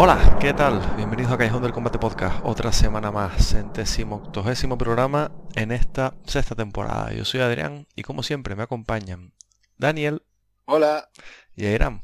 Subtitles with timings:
[0.00, 0.80] Hola, ¿qué tal?
[0.96, 6.54] Bienvenidos a Callejón del Combate Podcast, otra semana más, centésimo octogésimo programa en esta sexta
[6.54, 7.12] temporada.
[7.12, 9.32] Yo soy Adrián y como siempre me acompañan
[9.76, 10.22] Daniel.
[10.66, 11.08] Hola.
[11.56, 12.02] Y Airam.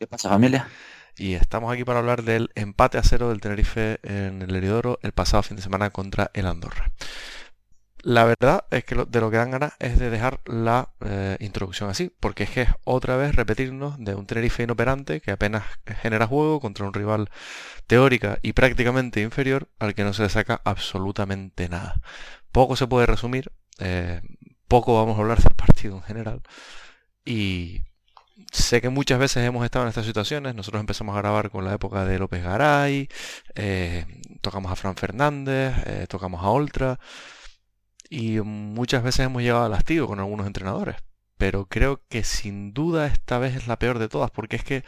[0.00, 0.68] ¿Qué pasa familia?
[1.16, 5.12] Y estamos aquí para hablar del empate a cero del Tenerife en el Heridoro el
[5.12, 6.90] pasado fin de semana contra el Andorra.
[8.02, 11.90] La verdad es que de lo que dan ganas es de dejar la eh, introducción
[11.90, 15.64] así, porque es que es otra vez repetirnos de un Tenerife inoperante que apenas
[16.00, 17.28] genera juego contra un rival
[17.88, 22.00] teórica y prácticamente inferior al que no se le saca absolutamente nada.
[22.52, 23.50] Poco se puede resumir,
[23.80, 24.20] eh,
[24.68, 26.42] poco vamos a hablar del partido en general
[27.24, 27.82] y
[28.52, 30.54] sé que muchas veces hemos estado en estas situaciones.
[30.54, 33.08] Nosotros empezamos a grabar con la época de López Garay,
[33.56, 34.06] eh,
[34.40, 35.74] tocamos a Fran Fernández,
[36.08, 37.00] tocamos a Oltra
[38.08, 40.96] y muchas veces hemos llegado al hastío con algunos entrenadores.
[41.36, 44.84] Pero creo que sin duda esta vez es la peor de todas, porque es que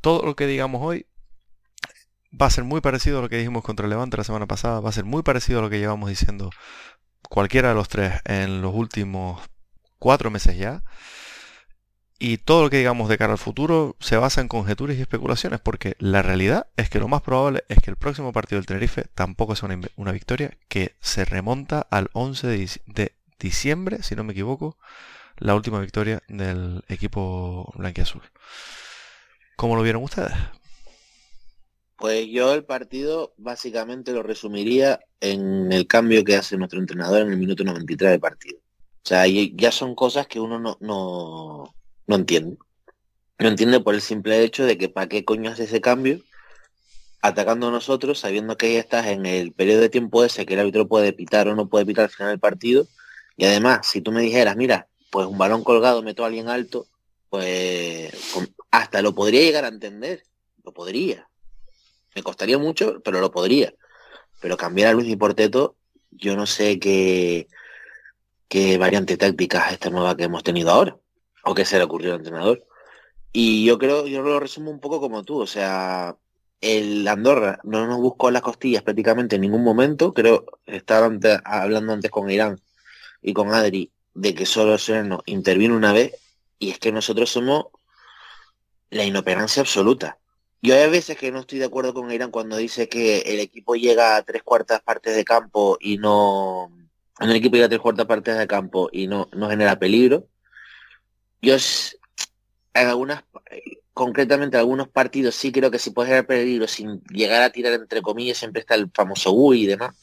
[0.00, 1.06] todo lo que digamos hoy
[2.40, 4.80] va a ser muy parecido a lo que dijimos contra el Levante la semana pasada,
[4.80, 6.50] va a ser muy parecido a lo que llevamos diciendo
[7.28, 9.42] cualquiera de los tres en los últimos
[9.98, 10.82] cuatro meses ya.
[12.18, 15.60] Y todo lo que digamos de cara al futuro se basa en conjeturas y especulaciones,
[15.60, 19.06] porque la realidad es que lo más probable es que el próximo partido del Tenerife
[19.14, 22.46] tampoco sea una, victoria, que se remonta al 11
[22.86, 24.78] de, diciembre, si no me equivoco,
[25.38, 28.22] la última victoria del equipo blanquiazul.
[29.56, 30.32] ¿Cómo lo vieron ustedes?
[31.96, 37.32] Pues yo el partido básicamente lo resumiría en el cambio que hace nuestro entrenador en
[37.32, 38.58] el minuto 93 del partido.
[38.58, 41.74] O sea, ya son cosas que uno no, no,
[42.06, 42.56] no entiende.
[43.38, 46.20] No entiende por el simple hecho de que para qué coño hace ese cambio
[47.20, 50.60] atacando a nosotros sabiendo que ya estás en el periodo de tiempo ese que el
[50.60, 52.86] árbitro puede pitar o no puede pitar al final del partido.
[53.36, 56.86] Y además, si tú me dijeras, mira, pues un balón colgado meto a alguien alto,
[57.30, 58.12] pues
[58.70, 60.22] hasta lo podría llegar a entender.
[60.62, 61.28] Lo podría.
[62.14, 63.74] Me costaría mucho, pero lo podría.
[64.40, 65.76] Pero cambiar a Luis y Porteto,
[66.10, 67.48] yo no sé qué,
[68.48, 70.98] qué variante táctica es esta nueva que hemos tenido ahora
[71.44, 72.64] o qué se le ocurrió al entrenador.
[73.32, 76.16] Y yo creo, yo lo resumo un poco como tú, o sea,
[76.60, 81.10] el Andorra no nos buscó las costillas prácticamente en ningún momento, creo, estaba
[81.44, 82.60] hablando antes con Irán
[83.22, 86.14] y con Adri de que solo Sereno intervino una vez
[86.58, 87.66] y es que nosotros somos
[88.90, 90.18] la inoperancia absoluta.
[90.62, 93.74] Yo hay veces que no estoy de acuerdo con Irán cuando dice que el equipo
[93.74, 96.70] llega a tres cuartas partes de campo y no...
[97.20, 100.26] El equipo llega a tres cuartas partes de campo y no, no genera peligro.
[101.44, 101.56] Yo
[102.74, 103.22] en algunas,
[103.92, 107.74] concretamente en algunos partidos sí creo que sí puede haber peligro sin llegar a tirar
[107.74, 109.94] entre comillas, siempre está el famoso UI y demás.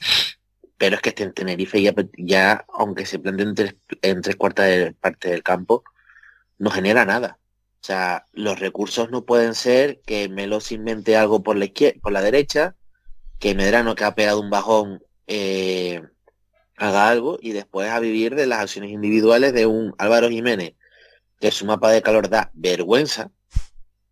[0.77, 4.35] Pero es que este en Tenerife ya, ya aunque se plantee en tres, en tres
[4.35, 5.83] cuartas de parte del campo,
[6.57, 7.39] no genera nada.
[7.81, 12.11] O sea, los recursos no pueden ser que Melos invente algo por la izquierda, por
[12.11, 12.75] la derecha,
[13.39, 16.01] que Medrano que ha pegado un bajón eh,
[16.77, 20.75] haga algo y después a vivir de las acciones individuales de un Álvaro Jiménez
[21.41, 23.31] que su mapa de calor da vergüenza,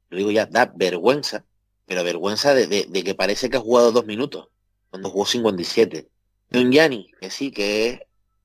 [0.09, 1.45] lo digo ya, da vergüenza,
[1.85, 4.49] pero vergüenza de, que parece que ha jugado dos minutos,
[4.89, 6.09] cuando jugó 57.
[6.49, 7.99] De un Yanni, que sí, que es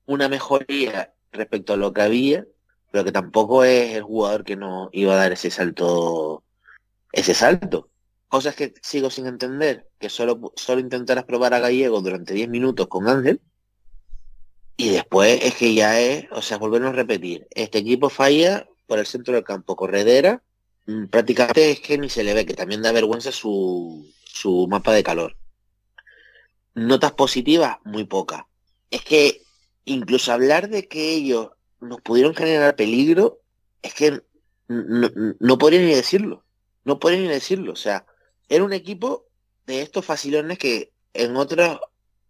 [0.05, 2.45] una mejoría respecto a lo que había,
[2.91, 6.43] pero que tampoco es el jugador que no iba a dar ese salto,
[7.11, 7.89] ese salto.
[8.27, 12.87] Cosas que sigo sin entender, que solo, solo intentarás probar a Gallego durante 10 minutos
[12.87, 13.41] con Ángel,
[14.77, 18.99] y después es que ya es, o sea, volvernos a repetir, este equipo falla por
[18.99, 20.43] el centro del campo, corredera,
[20.85, 24.93] mm, prácticamente es que ni se le ve, que también da vergüenza su, su mapa
[24.93, 25.35] de calor.
[26.73, 28.43] Notas positivas, muy pocas.
[28.91, 29.41] Es que
[29.85, 33.39] incluso hablar de que ellos nos pudieron generar peligro,
[33.81, 34.21] es que
[34.67, 35.09] no,
[35.39, 36.43] no podría ni decirlo.
[36.83, 37.73] No podría ni decirlo.
[37.73, 38.05] O sea,
[38.49, 39.27] era un equipo
[39.65, 41.79] de estos facilones que en otras,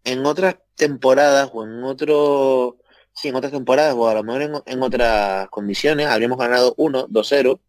[0.03, 2.77] en otras temporadas o en otro,
[3.15, 7.59] sí, en otras temporadas o a lo mejor en, otras condiciones habríamos ganado 1, 2-0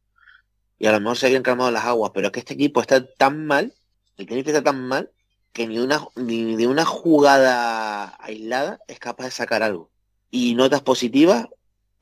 [0.78, 3.06] y a lo mejor se habían calmado las aguas, pero es que este equipo está
[3.06, 3.72] tan mal,
[4.18, 5.10] el Tenerife está tan mal
[5.52, 9.90] que ni una ni de una jugada aislada es capaz de sacar algo.
[10.30, 11.46] Y notas positivas,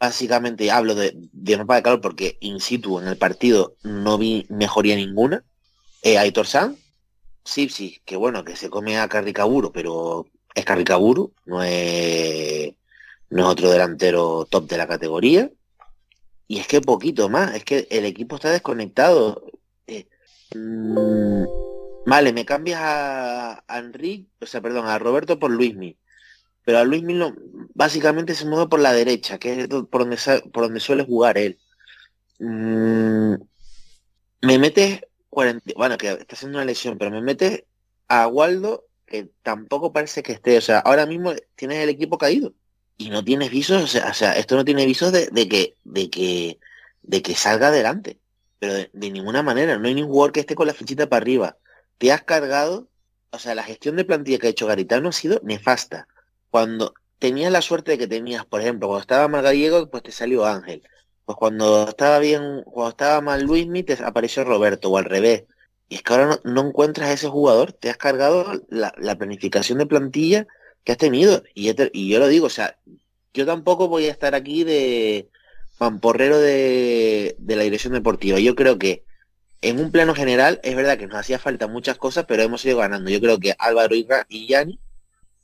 [0.01, 4.47] básicamente hablo de, de mapa de calor porque in situ en el partido no vi
[4.49, 5.45] mejoría ninguna.
[6.03, 6.77] Eh, Aitor San,
[7.45, 12.75] sí, sí, que bueno, que se come a Carricaburo, pero es Carricaburo, no es,
[13.31, 15.51] no es otro delantero top de la categoría.
[16.47, 19.45] Y es que poquito más, es que el equipo está desconectado.
[19.87, 20.09] Eh,
[20.55, 21.45] mm,
[22.07, 25.99] vale, me cambias a, Enrique, o sea, perdón, a Roberto por Luismi.
[26.65, 27.35] Pero a Luismi no,
[27.75, 30.19] básicamente se mueve por la derecha, que es por donde,
[30.53, 31.59] por donde suele jugar él.
[32.39, 33.35] Mm,
[34.43, 35.01] me metes
[35.31, 37.65] 40, bueno, que está haciendo una lesión, pero me metes
[38.09, 42.55] a Waldo que tampoco parece que esté, o sea, ahora mismo tienes el equipo caído
[42.97, 46.11] y no tienes visos, o sea, o sea esto no tiene visos de, que, de
[46.11, 46.59] que,
[47.03, 48.19] de que salga adelante,
[48.59, 51.59] pero de, ninguna manera, no hay ningún jugador que esté con la fichita para arriba.
[51.99, 52.89] Te has cargado,
[53.31, 56.09] o sea, la gestión de plantilla que ha hecho Garitano ha sido nefasta.
[56.51, 60.13] Cuando tenías la suerte de que tenías, por ejemplo, cuando estaba mal Gallego, pues te
[60.13, 60.83] salió Ángel.
[61.25, 65.45] Pues cuando estaba bien, cuando estaba mal Luismi, te apareció Roberto, o al revés.
[65.89, 69.87] Y es que ahora no, encuentras a ese jugador, te has cargado la, planificación de
[69.87, 70.47] plantilla
[70.85, 71.43] que has tenido.
[71.55, 71.75] Y,
[72.09, 72.79] yo lo digo, o sea,
[73.33, 75.29] yo tampoco voy a estar aquí de
[75.79, 78.39] pamporrero de, la dirección deportiva.
[78.39, 79.05] Yo creo que
[79.63, 82.79] en un plano general es verdad que nos hacía falta muchas cosas, pero hemos ido
[82.79, 83.11] ganando.
[83.11, 84.79] Yo creo que Álvaro y Yanni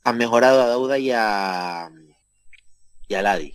[0.03, 1.89] han mejorado a Dauda y a,
[3.07, 3.53] y a Ladi.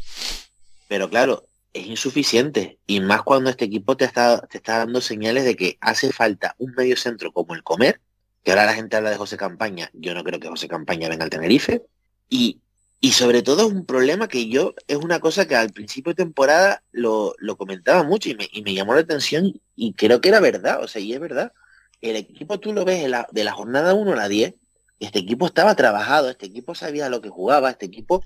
[0.89, 2.79] Pero claro, es insuficiente.
[2.87, 6.55] Y más cuando este equipo te está, te está dando señales de que hace falta
[6.59, 8.01] un medio centro como el Comer,
[8.47, 11.25] que ahora la gente habla de José Campaña, yo no creo que José Campaña venga
[11.25, 11.83] al Tenerife.
[12.29, 12.61] Y,
[13.01, 16.23] y sobre todo es un problema que yo, es una cosa que al principio de
[16.23, 20.29] temporada lo, lo comentaba mucho y me, y me, llamó la atención y creo que
[20.29, 21.55] era verdad, o sea, y es verdad.
[22.01, 24.55] El equipo tú lo ves de la, de la jornada 1 a la 10,
[25.01, 28.25] este equipo estaba trabajado, este equipo sabía lo que jugaba, este equipo,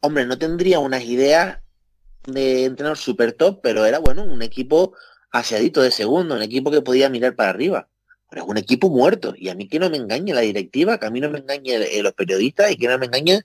[0.00, 1.58] hombre, no tendría unas ideas
[2.26, 4.94] de entrenador super top, pero era bueno, un equipo
[5.30, 7.90] aseadito de segundo, un equipo que podía mirar para arriba.
[8.32, 9.34] Pero es un equipo muerto.
[9.36, 11.74] Y a mí que no me engañe la directiva, que a mí no me engañe
[11.74, 13.42] eh, los periodistas y que no me engañe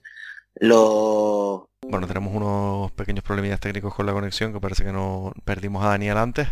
[0.54, 1.64] los...
[1.86, 5.88] Bueno, tenemos unos pequeños problemillas técnicos con la conexión, que parece que no perdimos a
[5.88, 6.48] Daniel antes.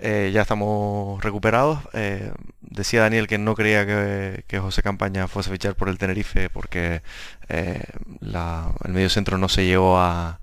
[0.00, 1.78] Eh, ya estamos recuperados.
[1.92, 6.50] Eh, decía Daniel que no creía que, José Campaña fuese a fichar por el Tenerife
[6.50, 7.02] porque
[7.48, 10.40] el medio centro no se llevó a,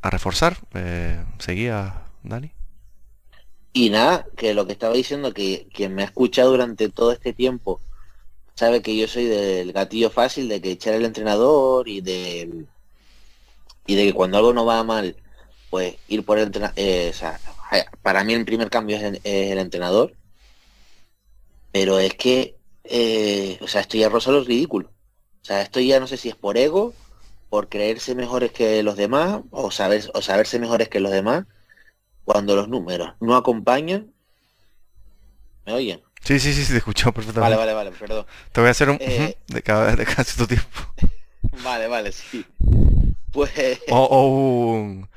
[0.00, 0.58] a reforzar.
[1.40, 2.52] ¿Seguía, Dani?
[3.72, 7.32] Y nada, que lo que estaba diciendo, que quien me ha escuchado durante todo este
[7.32, 7.80] tiempo
[8.54, 12.66] sabe que yo soy del gatillo fácil de que echar el entrenador y de
[13.86, 15.16] y de que cuando algo no va mal,
[15.70, 16.74] pues ir por el entrenador.
[16.76, 17.12] Eh,
[18.02, 20.12] para mí el primer cambio es el, entrenador.
[21.72, 24.90] Pero es que, eh, o sea, esto ya rosa los ridículos.
[25.42, 26.94] O sea, esto ya no sé si es por ego
[27.48, 31.46] por creerse mejores que los demás o, saber, o saberse mejores que los demás
[32.28, 34.12] cuando los números no acompañan.
[35.64, 36.02] ¿Me oyen?
[36.22, 37.56] Sí, sí, sí, te escucho perfectamente.
[37.56, 38.26] Vale, vale, vale, perdón.
[38.52, 40.68] Te voy a hacer un eh, de cada de casi tu tiempo.
[41.64, 42.44] Vale, vale, sí.
[43.32, 43.50] Pues.
[43.88, 45.08] O, un.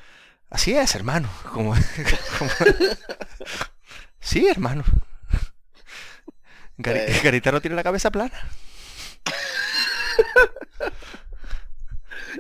[0.50, 1.30] Así es, hermano.
[1.52, 1.76] Como...
[4.20, 4.84] sí, hermano.
[6.78, 8.32] Garita pues no tiene la cabeza plana.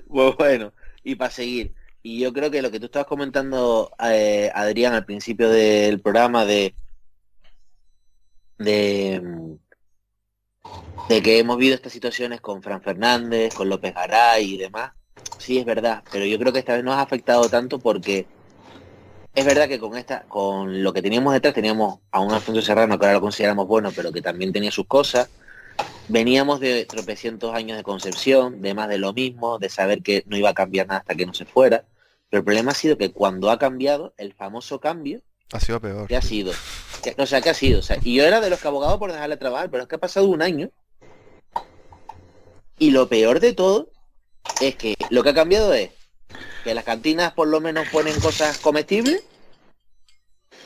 [0.07, 0.73] Pues bueno,
[1.03, 1.73] y para seguir.
[2.03, 6.45] Y yo creo que lo que tú estabas comentando, eh, Adrián, al principio del programa
[6.45, 6.73] de,
[8.57, 9.57] de,
[11.09, 14.93] de que hemos vivido estas situaciones con Fran Fernández, con López Garay y demás,
[15.37, 18.25] sí es verdad, pero yo creo que esta vez no ha afectado tanto porque
[19.33, 22.99] es verdad que con esta, con lo que teníamos detrás, teníamos a un Alfonso Serrano
[22.99, 25.29] que ahora lo consideramos bueno, pero que también tenía sus cosas.
[26.07, 30.35] Veníamos de tropecientos años de concepción, de más de lo mismo, de saber que no
[30.35, 31.85] iba a cambiar nada hasta que no se fuera.
[32.29, 36.07] Pero el problema ha sido que cuando ha cambiado, el famoso cambio, ha sido peor.
[36.07, 36.53] ¿Qué ha sido?
[37.17, 37.79] o sea, ¿qué ha sido?
[37.79, 39.95] O sea, y yo era de los que abogado por dejarle trabajar, pero es que
[39.95, 40.69] ha pasado un año.
[42.79, 43.89] Y lo peor de todo
[44.61, 45.91] es que lo que ha cambiado es
[46.63, 49.23] que las cantinas por lo menos ponen cosas comestibles,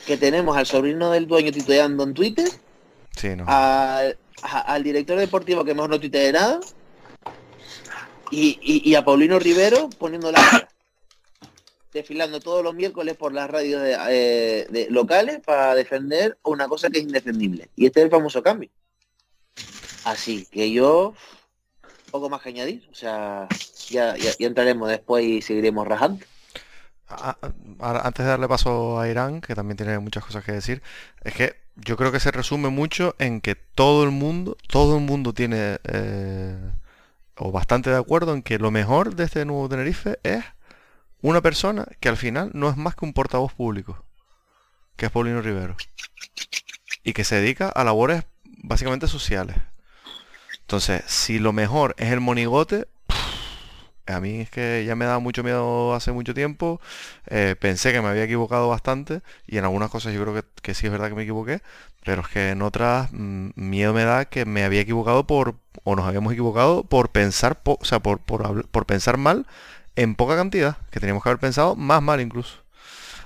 [0.05, 2.47] que tenemos al sobrino del dueño titubeando en Twitter,
[3.15, 3.45] sí, no.
[3.47, 4.17] al,
[4.83, 6.59] director deportivo que mejor no tuitea nada,
[8.31, 10.69] y, a Paulino Rivero poniendo la
[11.93, 16.97] desfilando todos los miércoles por las radios eh, de, locales para defender una cosa que
[16.97, 17.69] es indefendible.
[17.75, 18.69] Y este es el famoso cambio.
[20.03, 21.13] Así que yo
[22.11, 22.87] poco más que añadir.
[22.91, 23.47] O sea,
[23.89, 26.25] ya, ya, entraremos después y seguiremos rajando.
[27.07, 30.81] Antes de darle paso a Irán, que también tiene muchas cosas que decir,
[31.23, 35.03] es que yo creo que se resume mucho en que todo el mundo, todo el
[35.03, 36.57] mundo tiene eh,
[37.37, 40.43] o bastante de acuerdo en que lo mejor de este nuevo Tenerife es
[41.21, 44.03] una persona que al final no es más que un portavoz público,
[44.95, 45.75] que es Paulino Rivero,
[47.03, 49.57] y que se dedica a labores básicamente sociales.
[50.61, 52.87] Entonces, si lo mejor es el monigote,
[54.07, 56.79] a mí es que ya me da mucho miedo hace mucho tiempo.
[57.27, 60.85] Eh, pensé que me había equivocado bastante y en algunas cosas yo creo que, sí
[60.85, 61.61] es verdad que me equivoqué,
[62.03, 65.95] pero es que en otras mm, miedo me da que me había equivocado por, o
[65.95, 69.47] nos habíamos equivocado por pensar, o sea, por, por, pensar mal
[69.95, 72.59] en poca cantidad, que teníamos que haber pensado más mal incluso.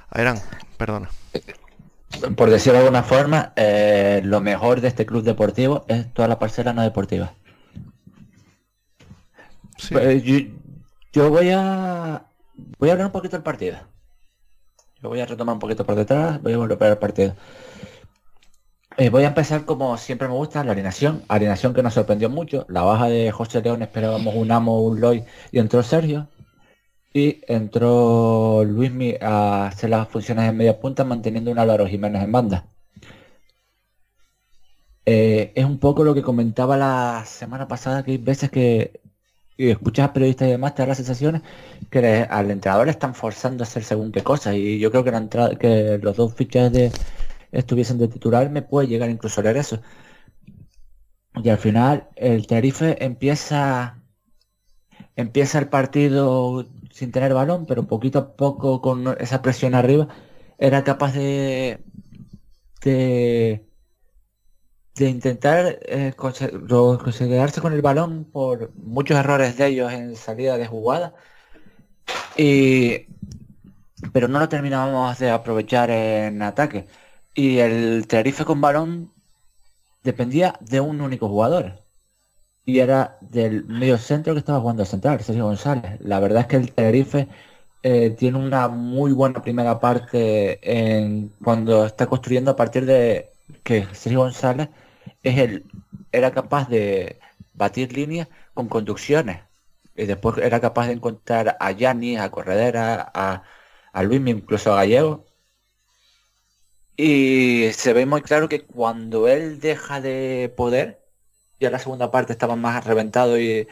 [0.09, 0.39] Ayrán,
[0.77, 1.09] perdona.
[2.36, 6.39] Por decirlo de alguna forma, eh, lo mejor de este club deportivo es toda la
[6.39, 7.33] parcela no deportiva.
[9.91, 10.39] Pues, yo,
[11.13, 12.25] voy a
[12.77, 13.77] voy a hablar un poquito del partido.
[15.01, 17.35] Yo voy a retomar un poquito por detrás, voy a volver al partido.
[18.97, 21.23] Eh, voy a empezar como siempre me gusta, la alineación.
[21.29, 22.65] Alineación que nos sorprendió mucho.
[22.69, 26.27] La baja de José León esperábamos un Amo, un Loy y entró Sergio.
[27.13, 32.31] Y entró Luismi a hacer las funciones en media punta manteniendo un Álvaro Jiménez en
[32.31, 32.65] banda.
[35.05, 39.01] Eh, es un poco lo que comentaba la semana pasada, que hay veces que
[39.67, 41.41] escuchas a periodistas y demás, te da las sensaciones
[41.89, 44.55] que al entrenador le están forzando a hacer según qué cosas.
[44.55, 46.91] Y yo creo que, la que los dos fichajes de,
[47.51, 49.81] estuviesen de titular me puede llegar incluso a leer eso.
[51.43, 53.99] Y al final el Tenerife empieza
[55.15, 60.07] empieza el partido sin tener balón, pero poquito a poco con esa presión arriba,
[60.57, 61.83] era capaz de,
[65.08, 71.13] intentar eh, considerarse con el balón por muchos errores de ellos en salida de jugada.
[72.38, 73.06] Y,
[74.13, 76.88] pero no lo terminábamos de aprovechar en ataque.
[77.34, 79.13] Y el Tenerife con balón
[80.03, 81.84] dependía de un único jugador
[82.70, 86.00] y era del medio centro que estaba jugando central, Sergio González.
[86.01, 87.27] La verdad es que el Tenerife
[87.84, 93.32] eh, tiene una muy buena primera parte en, cuando está construyendo a partir de
[93.63, 94.70] que Sergio González
[95.23, 95.65] es el,
[96.11, 97.19] era capaz de
[97.53, 99.41] batir líneas con conducciones.
[99.95, 103.43] Y después era capaz de encontrar a Yanni, a Corredera, a,
[103.93, 105.25] a Luis, incluso a Gallego.
[106.97, 111.01] Y se ve muy claro que cuando él deja de poder,
[111.59, 113.67] ya la segunda parte estaba más reventado y,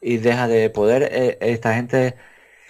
[0.00, 2.16] deja de poder, eh, esta gente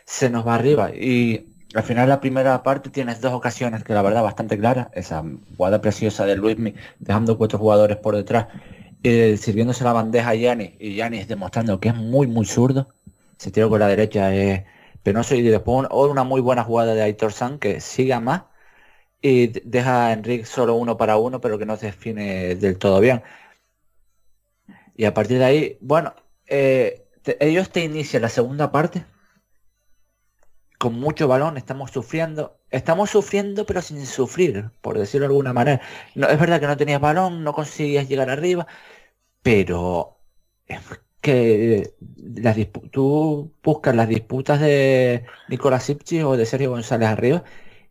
[0.05, 0.91] se nos va arriba.
[0.95, 4.89] Y al final la primera parte tienes dos ocasiones que la verdad bastante claras.
[4.93, 5.25] Esa
[5.57, 8.49] jugada preciosa de Luismi dejando cuatro jugadores por detrás,
[9.03, 12.89] eh, sirviéndose la bandeja a Yanis y Yanis demostrando que es muy muy zurdo.
[13.37, 14.65] Se tiró con la derecha es
[15.03, 18.45] penoso y después una muy buena jugada de Aitor San que siga más
[19.23, 23.01] y deja a Enrique solo uno para uno pero que no se define del todo
[23.01, 23.23] bien.
[24.97, 26.15] Y a partir de ahí, bueno,
[26.47, 27.07] eh,
[27.41, 29.05] ellos te inician la segunda parte
[30.81, 32.59] con mucho balón, estamos sufriendo.
[32.71, 35.83] Estamos sufriendo pero sin sufrir, por decirlo de alguna manera.
[36.15, 38.67] No, es verdad que no tenías balón, no conseguías llegar arriba,
[39.43, 40.21] pero
[40.67, 40.81] es
[41.23, 42.57] que las
[42.93, 47.45] tú buscas las disputas de Nicolás Sipchi o de Sergio González arriba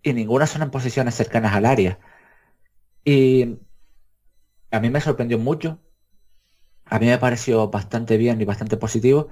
[0.04, 2.00] y ninguna son en posiciones cercanas al área.
[3.04, 3.60] Y
[4.72, 5.80] a mí me sorprendió mucho
[6.86, 9.30] a mí me pareció bastante bien y bastante positivo.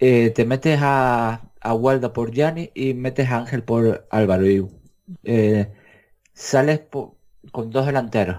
[0.00, 4.66] Eh, te metes a, a Waldo por Gianni y metes a Ángel por Álvaro y
[5.24, 5.72] eh,
[6.32, 6.82] sales
[7.52, 8.38] con dos delanteros.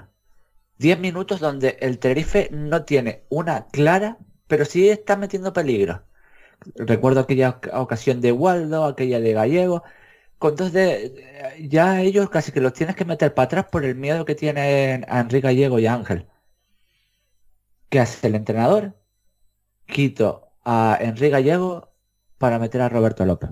[0.77, 4.17] Diez minutos donde el Tenerife no tiene una clara,
[4.47, 6.03] pero sí está metiendo peligro.
[6.75, 9.83] Recuerdo aquella ocasión de Waldo, aquella de Gallego,
[10.39, 13.95] con dos de ya ellos casi que los tienes que meter para atrás por el
[13.95, 16.27] miedo que tienen a Enrique Gallego y Ángel.
[17.89, 18.95] ¿Qué hace el entrenador?
[19.85, 21.96] Quito a Enrique Gallego
[22.37, 23.51] para meter a Roberto López.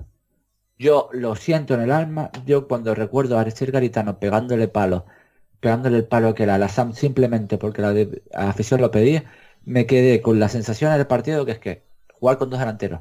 [0.78, 5.06] Yo lo siento en el alma, yo cuando recuerdo a Aristide Garitano pegándole palo,
[5.60, 7.94] pegándole el palo que era la SAM simplemente porque la,
[8.48, 9.24] afición lo pedía,
[9.64, 13.00] me quedé con la sensación del partido que es que jugar con dos delanteros.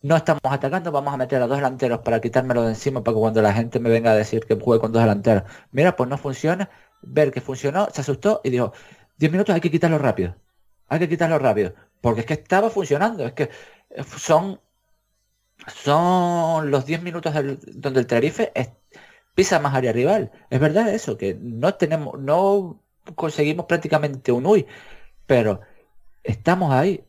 [0.00, 3.20] No estamos atacando, vamos a meter a dos delanteros para quitármelo de encima para que
[3.20, 5.42] cuando la gente me venga a decir que juegue con dos delanteros.
[5.72, 6.70] Mira, pues no funciona.
[7.02, 8.72] Ver que funcionó, se asustó y dijo,
[9.18, 10.36] 10 minutos hay que quitarlo rápido.
[10.88, 11.74] Hay que quitarlo rápido.
[12.00, 13.26] Porque es que estaba funcionando.
[13.26, 13.50] Es que
[14.16, 14.60] son
[15.66, 18.52] son los 10 minutos donde el Tenerife
[19.34, 20.32] pisa más área rival.
[20.50, 22.82] Es verdad eso, que no tenemos, no
[23.14, 24.66] conseguimos prácticamente un UI,
[25.26, 25.60] pero
[26.24, 27.04] estamos ahí.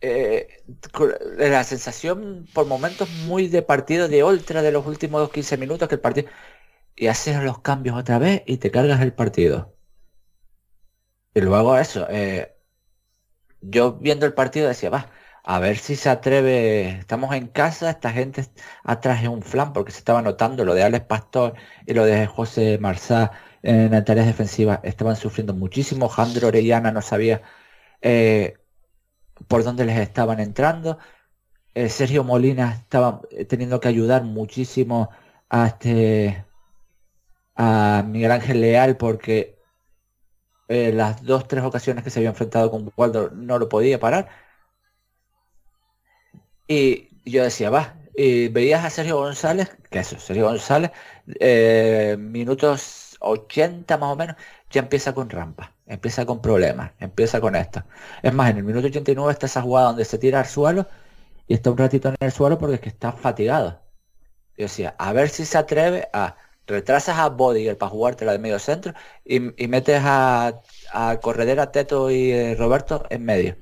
[0.00, 0.62] Eh,
[1.38, 5.94] la sensación por momentos muy de partido de ultra de los últimos 15 minutos que
[5.96, 6.28] el partido
[6.96, 9.74] y haces los cambios otra vez y te cargas el partido.
[11.34, 12.56] Y luego eso, eh,
[13.60, 15.10] yo viendo el partido decía, va,
[15.46, 16.90] a ver si se atreve.
[17.00, 18.44] Estamos en casa, esta gente
[18.84, 21.54] atrás en un flan porque se estaba notando lo de Alex Pastor
[21.86, 24.80] y lo de José Marzá en las tareas defensivas.
[24.82, 26.08] Estaban sufriendo muchísimo.
[26.08, 27.42] Jandro Orellana no sabía
[28.02, 28.54] eh,
[29.48, 30.98] por dónde les estaban entrando.
[31.74, 35.10] Eh, Sergio Molina estaba teniendo que ayudar muchísimo
[35.50, 36.44] a este
[37.56, 39.58] a Miguel Ángel Leal porque
[40.68, 44.45] eh, las dos tres ocasiones que se había enfrentado con Waldo no lo podía parar
[46.68, 50.90] y yo decía, va, y veías a Sergio González, que eso, Sergio González,
[51.40, 54.36] eh, minutos 80 más o menos,
[54.70, 57.84] ya empieza con rampa, empieza con problemas, empieza con esto.
[58.22, 60.86] Es más, en el minuto 89 está esa jugada donde se tira al suelo
[61.46, 63.80] y está un ratito en el suelo porque es que está fatigado.
[64.56, 68.58] Yo decía, a ver si se atreve a retrasas a Bodiger para jugártela de medio
[68.58, 73.56] centro y, metes a, a Corredera, Teto y eh, Roberto en medio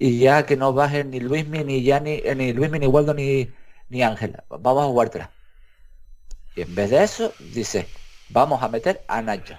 [0.00, 3.50] y ya que no bajen ni Luismi, ni Yanni, eh, ni Luismi, ni Waldo, ni,
[3.90, 4.36] ni Ángel.
[4.48, 5.30] Vamos a jugártela.
[6.56, 7.86] Y en vez de eso, dice,
[8.30, 9.58] vamos a meter a Nacho.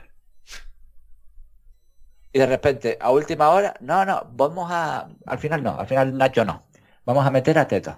[2.34, 5.10] Y de repente, a última hora, no, no, vamos a.
[5.28, 6.64] Al final no, al final Nacho no.
[7.06, 7.98] Vamos a meter a Teto.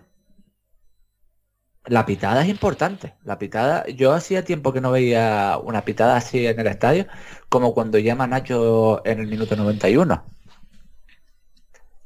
[1.86, 3.16] La pitada es importante.
[3.24, 7.08] La pitada, yo hacía tiempo que no veía una pitada así en el estadio,
[7.50, 10.33] como cuando llama Nacho en el minuto 91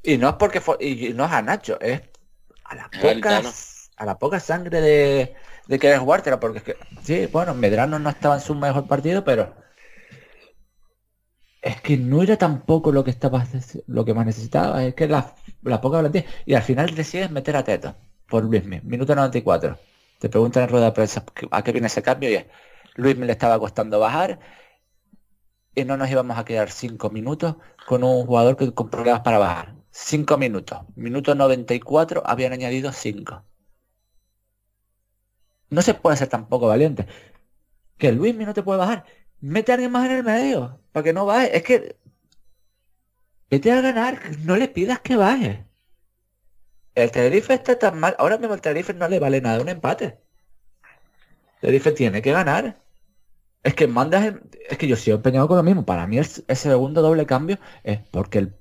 [0.02, 2.02] y no es porque y no es a Nacho, es
[2.64, 3.42] a la poca,
[3.96, 5.34] a la poca sangre de,
[5.66, 9.24] de querer jugártela, porque es que, sí, bueno, Medrano no estaba en su mejor partido,
[9.24, 9.54] pero
[11.60, 13.44] es que no era tampoco lo que estaba
[13.86, 16.24] lo que más necesitaba, es que la, la poca valentía.
[16.46, 17.96] Y al final decides meter a Teto
[18.28, 19.78] por Luismi, minuto 94.
[20.18, 22.46] Te preguntan en rueda de prensa a qué viene ese cambio y es
[22.96, 24.40] Luismi le estaba costando bajar
[25.74, 27.56] y no nos íbamos a quedar cinco minutos
[27.86, 29.77] con un jugador que con problemas para bajar.
[30.00, 30.78] 5 minutos.
[30.94, 33.44] Minuto 94 habían añadido 5.
[35.70, 37.06] No se puede ser tampoco valiente.
[37.98, 39.04] Que Luis no te puede bajar.
[39.40, 40.80] Mete a alguien más en el medio.
[40.92, 41.56] Para que no baje.
[41.56, 41.96] Es que.
[43.50, 44.20] Vete a ganar.
[44.44, 45.66] No le pidas que baje.
[46.94, 48.14] El Tenerife está tan mal.
[48.18, 50.20] Ahora mismo el Tenerife no le vale nada un empate.
[51.56, 52.80] El Tenerife tiene que ganar.
[53.64, 54.34] Es que mandas.
[54.70, 55.84] Es que yo sigo empeñado con lo mismo.
[55.84, 58.58] Para mí el, el segundo doble cambio es porque el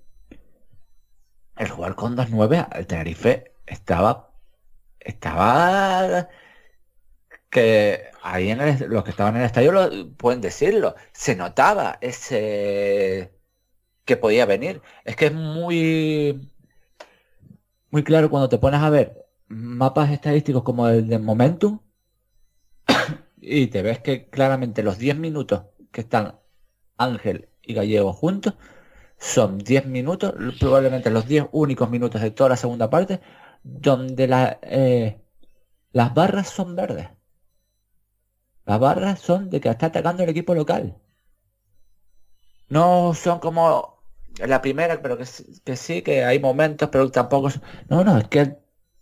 [1.57, 4.31] el jugar con 2-9, el Tenerife estaba.
[4.99, 6.29] Estaba.
[7.49, 10.95] Que ahí en el, los que estaban en el estadio lo, pueden decirlo.
[11.13, 13.33] Se notaba ese.
[14.05, 14.81] que podía venir.
[15.05, 16.51] Es que es muy.
[17.89, 21.79] Muy claro cuando te pones a ver mapas estadísticos como el de Momentum
[23.41, 26.35] y te ves que claramente los 10 minutos que están
[26.97, 28.55] Ángel y Gallego juntos
[29.17, 33.21] son 10 minutos, probablemente los 10 únicos minutos de toda la segunda parte,
[33.63, 35.21] donde la, eh,
[35.91, 37.09] las barras son verdes.
[38.65, 40.97] Las barras son de que está atacando el equipo local.
[42.69, 44.03] No son como
[44.37, 45.25] la primera, pero que,
[45.75, 47.49] sí, que hay momentos, pero tampoco...
[47.89, 48.57] No, no, es que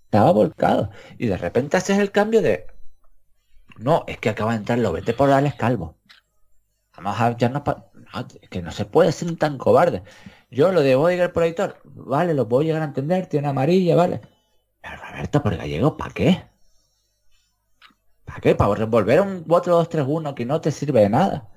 [0.05, 0.91] estaba volcado.
[1.17, 2.67] Y de repente haces el cambio de...
[3.77, 5.97] No, es que acaba de entrar, lo vete por darles Calvo.
[6.95, 7.49] Vamos a ya
[8.13, 10.03] no que no se puede ser tan cobarde.
[10.49, 14.21] Yo lo de Bodiger por editor, vale, lo puedo llegar a entender, tiene amarilla, vale.
[14.81, 16.43] Pero Roberto por gallego, ¿para qué?
[18.25, 18.55] ¿Para qué?
[18.55, 21.49] ¿Para volver a un 4-2-3-1 que no te sirve de nada?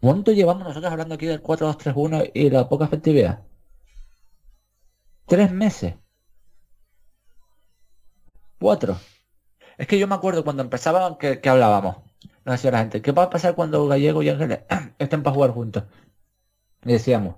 [0.00, 3.42] ¿Cuánto llevamos nosotros hablando aquí del 4-2-3-1 y la poca efectividad?
[5.26, 5.94] Tres meses.
[8.58, 8.98] Cuatro.
[9.78, 11.96] Es que yo me acuerdo cuando empezaba que, hablábamos.
[12.46, 14.60] No decía la gente, ¿qué va a pasar cuando Gallego y Ángeles
[15.00, 15.82] estén para jugar juntos?
[16.84, 17.34] Y decíamos,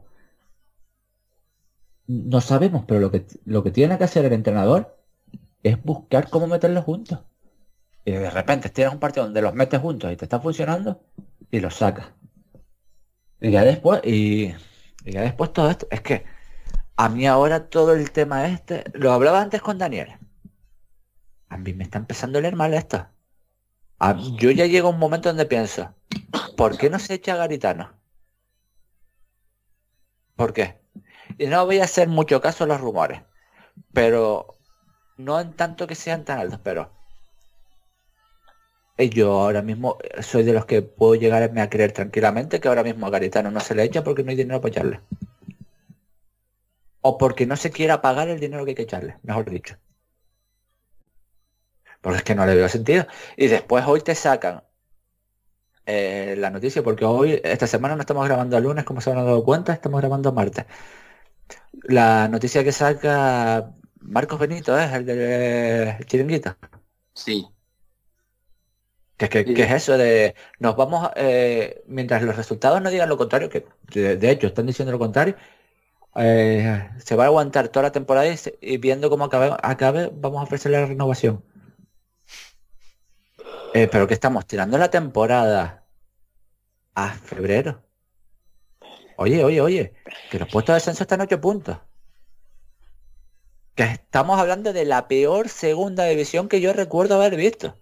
[2.07, 4.99] no sabemos, pero lo que, lo que tiene que hacer el entrenador
[5.63, 7.21] es buscar cómo meterlos juntos.
[8.05, 11.03] Y de repente tienes un partido donde los metes juntos y te está funcionando
[11.51, 12.09] y los sacas.
[13.41, 14.55] Y ya después, y,
[15.07, 16.27] ya después todo esto, es que
[16.97, 20.19] a mí ahora todo el tema este, lo hablaba antes con Daniel.
[21.49, 23.07] A mí me está empezando a leer mal esto.
[24.37, 25.95] Yo ya llego a un momento donde pienso,
[26.57, 27.93] ¿por qué no se echa Garitano?
[30.37, 30.81] ¿Por qué?
[31.37, 33.23] Y no voy a hacer mucho caso a los rumores,
[33.93, 34.59] pero
[35.17, 36.93] no en tanto que sean tan altos, pero
[39.07, 43.07] yo ahora mismo soy de los que puedo llegarme a creer tranquilamente que ahora mismo
[43.07, 45.01] a Garitano no se le echa porque no hay dinero para echarle.
[47.01, 49.77] O porque no se quiera pagar el dinero que hay que echarle, mejor dicho.
[52.01, 53.07] Porque es que no le veo sentido.
[53.37, 54.63] Y después hoy te sacan
[55.87, 59.17] eh, la noticia, porque hoy, esta semana no estamos grabando el lunes, como se han
[59.17, 60.67] dado cuenta, estamos grabando martes.
[61.85, 66.59] La noticia que saca Marcos Benito es el de Chiringuita.
[67.15, 67.49] Sí.
[69.17, 73.67] ¿Qué, es eso de nos vamos, eh, mientras los resultados no digan lo contrario, que
[73.93, 75.35] de, hecho están diciendo lo contrario,
[76.17, 78.27] eh, se va a aguantar toda la temporada
[78.61, 81.43] y, viendo cómo acabe, acabe, vamos a ofrecerle la renovación.
[83.75, 85.87] Eh, pero que estamos tirando la temporada
[86.95, 87.83] a febrero.
[89.17, 89.95] Oye, oye, oye,
[90.31, 91.79] que los puestos de descenso están 8 puntos.
[93.75, 97.79] Que estamos hablando de la peor segunda división que yo recuerdo haber visto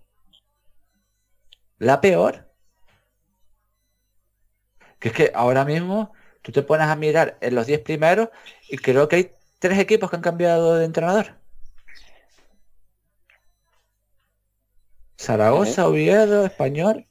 [1.79, 2.51] la peor.
[4.99, 8.29] Que es que ahora mismo tú te pones a mirar en los 10 primeros
[8.69, 11.41] y creo que hay tres equipos que han cambiado de entrenador.
[15.19, 17.07] Zaragoza, Oviedo, Español.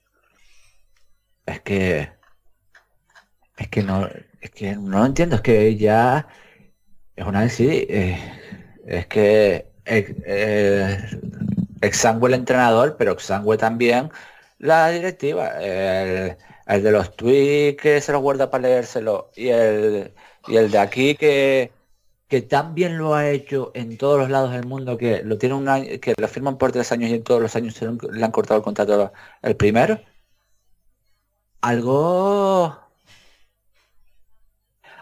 [1.46, 2.10] Es que
[3.58, 4.08] es que no
[4.42, 6.28] es que no lo entiendo, es que ya
[7.16, 8.20] es una sí, eh,
[8.86, 10.98] es que eh, eh,
[11.82, 14.12] exangüe el entrenador, pero exangüe también
[14.60, 16.38] la directiva, el,
[16.68, 20.14] de los tweets que se los guarda para leérselo y el,
[20.48, 21.72] y el de aquí que,
[22.28, 25.70] que también lo ha hecho en todos los lados del mundo, que lo tiene un
[25.70, 28.32] año, que lo firman por tres años y en todos los años se le han
[28.32, 30.00] cortado el contrato el primero.
[31.62, 32.86] Algo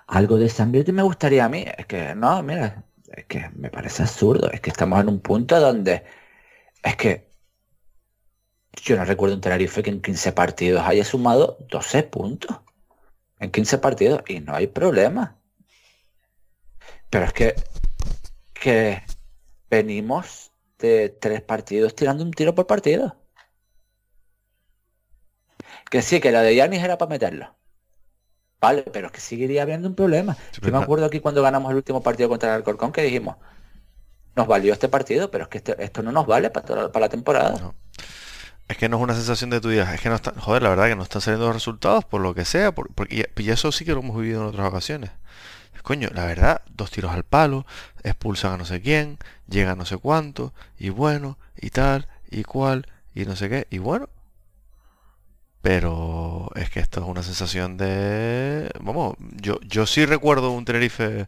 [0.08, 1.66] algo de sangre me gustaría a mí.
[1.78, 4.52] Es que no, mira, es que me parece absurdo.
[4.52, 6.04] Es que estamos en un punto donde
[6.84, 7.34] es que
[8.84, 12.60] yo no recuerdo un Tenerife que en 15 partidos haya sumado 12 puntos.
[13.40, 15.38] En 15 partidos y no hay problema.
[17.14, 17.56] Pero es que,
[18.56, 19.04] que
[19.70, 23.16] venimos de tres partidos tirando un tiro por partido.
[25.92, 27.56] Que sí, que la de Yanis era para meterlo.
[28.60, 30.36] Vale, pero es que seguiría habiendo un problema.
[30.60, 33.36] Yo me acuerdo aquí cuando ganamos el último partido contra el Alcorcón que dijimos,
[34.36, 37.10] nos valió este partido, pero es que este, esto no nos vale para, para la
[37.10, 37.76] temporada.
[38.68, 40.70] Es que no es una sensación de tu vida, es que no está, joder, la
[40.70, 43.86] verdad que no están saliendo los resultados por lo que sea, porque y, eso sí
[43.86, 45.12] que lo hemos vivido en otras ocasiones.
[45.84, 47.66] Coño, la verdad, dos tiros al palo,
[48.04, 52.44] expulsan a no sé quién, llega a no sé cuánto, y bueno, y tal, y
[52.44, 54.10] cual, y no sé qué, y bueno.
[55.62, 58.70] Pero es que esto es una sensación de...
[58.82, 61.28] Vamos, yo, yo sí recuerdo un Tenerife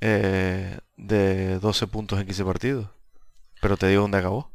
[0.00, 2.88] eh, de 12 puntos en 15 partidos,
[3.60, 4.50] pero te digo dónde acabó.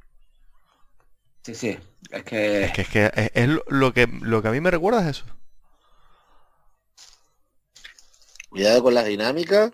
[1.44, 1.78] Sí, sí,
[2.12, 2.66] es que...
[2.66, 5.26] Es que, es, lo, que, lo que a mí me recuerda es eso.
[8.54, 9.72] Cuidado con las dinámicas,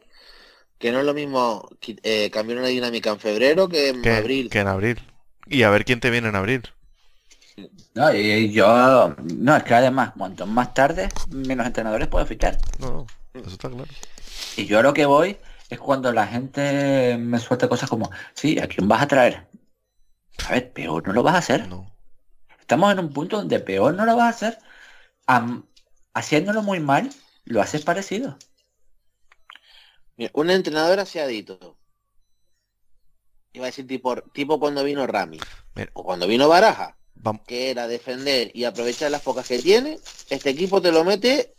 [0.77, 4.49] que no es lo mismo eh, cambiar una dinámica en febrero que en abril.
[4.49, 5.01] Que en abril.
[5.47, 6.63] Y a ver quién te viene en abril.
[7.93, 9.13] No, y yo...
[9.35, 12.57] No, es que además, cuanto más tarde, menos entrenadores puedo fichar.
[12.79, 13.83] No, eso está claro.
[14.55, 15.35] Y yo lo que voy
[15.69, 19.45] es cuando la gente me suelta cosas como, sí, ¿a quién vas a traer?
[20.47, 21.67] A ver, peor no lo vas a hacer.
[21.67, 21.93] No.
[22.61, 24.59] Estamos en un punto donde peor no lo vas a hacer.
[26.13, 27.09] haciéndolo muy mal,
[27.43, 28.37] lo haces parecido.
[30.33, 31.77] Un entrenador asiadito.
[33.53, 35.39] Iba a decir tipo, tipo cuando vino Rami.
[35.93, 36.97] O cuando vino Baraja.
[37.45, 39.99] Que era defender y aprovechar las pocas que tiene.
[40.29, 41.55] Este equipo te lo mete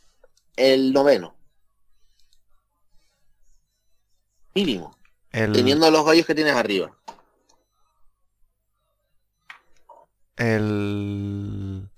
[0.57, 1.35] el noveno.
[4.55, 4.97] Mínimo.
[5.31, 6.97] Teniendo los gallos que tienes arriba.
[10.41, 11.89] el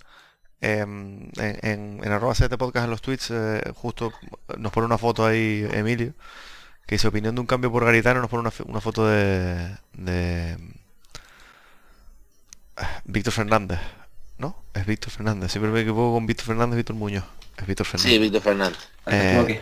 [0.60, 4.12] em, en, en, arroba 7 podcast en los tweets eh, justo
[4.58, 6.14] nos pone una foto ahí Emilio
[6.86, 10.58] que dice opinión de un cambio por Garitano nos pone una, foto de, de
[13.04, 13.80] Víctor Fernández,
[14.38, 14.56] ¿no?
[14.74, 15.52] Es Víctor Fernández.
[15.52, 17.24] Siempre me equivoco con Víctor Fernández Víctor Muñoz.
[17.56, 18.12] Es Víctor Fernández.
[18.12, 18.78] Sí, Víctor Fernández.
[19.06, 19.60] Eh,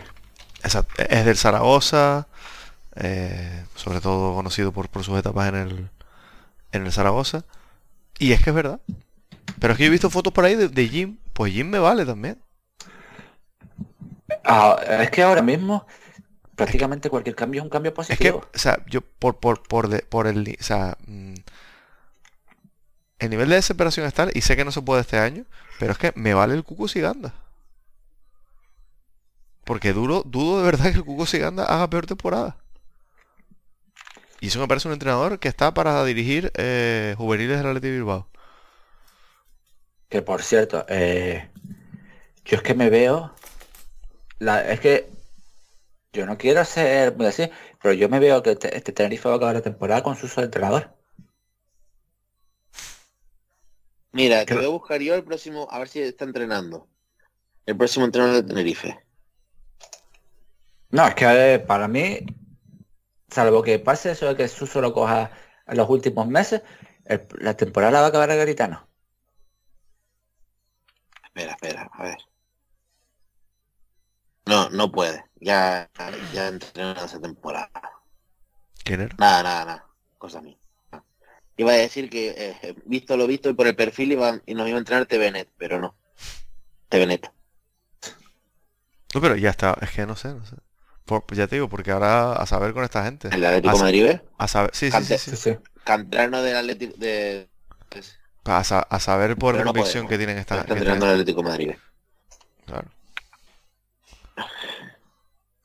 [0.63, 0.93] exacto.
[0.97, 2.27] Es del Zaragoza.
[2.95, 5.89] eh, sobre todo conocido por, por sus etapas en el,
[6.71, 7.45] en el Zaragoza.
[8.19, 8.79] Y es que es verdad.
[9.59, 11.17] Pero es que yo he visto fotos por ahí de, de Jim.
[11.33, 12.39] Pues Jim me vale también.
[14.43, 15.85] Ah, es que ahora mismo
[16.55, 18.45] prácticamente cualquier cambio es un cambio Es que, positivo.
[18.53, 21.33] o sea, yo por, por, por, de- por el, o sea, mm,
[23.19, 25.45] el nivel de desesperación es tal, y sé que no se puede este año,
[25.79, 27.33] pero es que me vale el Cuco Siganda.
[29.63, 32.57] Porque duro, dudo de verdad que el Cuco Siganda haga peor temporada.
[34.39, 38.27] Y eso me parece un entrenador que está para dirigir eh, juveniles del Athletic Bilbao.
[40.09, 41.49] Que por cierto, eh,
[42.45, 43.33] yo es que me veo,
[44.39, 45.09] la, es que
[46.13, 47.49] yo no quiero ser muy así,
[47.81, 50.27] pero yo me veo que este, este Tenerife va a acabar la temporada con su
[50.27, 50.93] solo entrenador.
[54.11, 56.87] Mira, te voy a buscar yo el próximo, a ver si está entrenando.
[57.65, 58.99] El próximo entrenador de Tenerife.
[60.89, 62.19] No, es que para mí,
[63.29, 65.31] salvo que pase eso de que Suso lo coja
[65.65, 66.61] en los últimos meses,
[67.05, 68.89] el- la temporada la va a acabar el Garitano.
[71.23, 72.17] Espera, espera, a ver.
[74.45, 75.23] No, no puede.
[75.41, 75.89] Ya,
[76.33, 77.69] ya entrenó esa temporada.
[78.83, 79.15] ¿Quién era?
[79.17, 79.85] Nada, nada, nada.
[80.17, 80.57] Cosa mía.
[81.57, 84.67] Iba a decir que, eh, visto lo visto, y por el perfil iba, y nos
[84.67, 85.95] iba a entrenar TVNet, pero no.
[86.89, 87.31] TVNet.
[89.13, 90.55] No, pero ya está, es que no sé, no sé.
[91.05, 93.27] Por- ya te digo, porque ahora a saber con esta gente.
[93.29, 93.83] El Atlético sí.
[93.83, 94.21] Madrid B.
[94.37, 95.31] A saber, sí, sí, sí, Cante- sí.
[95.31, 95.57] Sí, sí.
[95.83, 97.49] Canterano del Atlético de...
[97.89, 100.09] pues, A, sa- a saber por la no convicción podemos.
[100.11, 101.79] que tienen esta, está que entrenando el Atlético Madrid B.
[102.65, 102.89] Claro.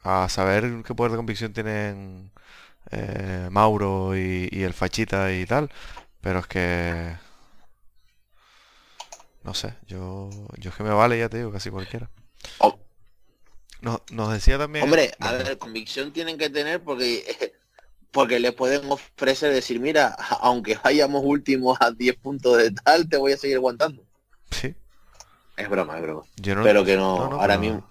[0.08, 2.30] A saber qué poder de convicción tienen
[2.92, 5.70] eh, Mauro y, y el Fachita y tal.
[6.20, 7.16] Pero es que...
[9.42, 12.10] No sé, yo, yo es que me vale, ya te digo, casi cualquiera.
[12.58, 12.78] Oh,
[13.80, 14.84] Nos, nos decía también...
[14.84, 17.24] Hombre, a Bueno, ver, convicción tienen que tener porque
[18.12, 20.08] porque le pueden ofrecer decir, mira,
[20.40, 24.06] aunque vayamos últimos a 10 puntos de tal, te voy a seguir aguantando.
[24.50, 24.74] Sí,
[25.56, 26.22] Es broma, es broma.
[26.36, 26.62] yo no...
[26.62, 27.86] Pero que no, no, no, ahora mismo.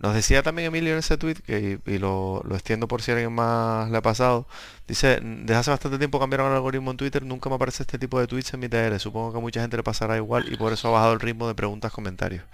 [0.00, 3.32] Nos decía también Emilio en ese tweet, que, y lo, lo extiendo por si alguien
[3.32, 4.46] más le ha pasado,
[4.86, 8.20] dice, desde hace bastante tiempo cambiaron el algoritmo en Twitter, nunca me aparece este tipo
[8.20, 10.72] de tweets en mi TR, supongo que a mucha gente le pasará igual y por
[10.72, 12.44] eso ha bajado el ritmo de preguntas, comentarios.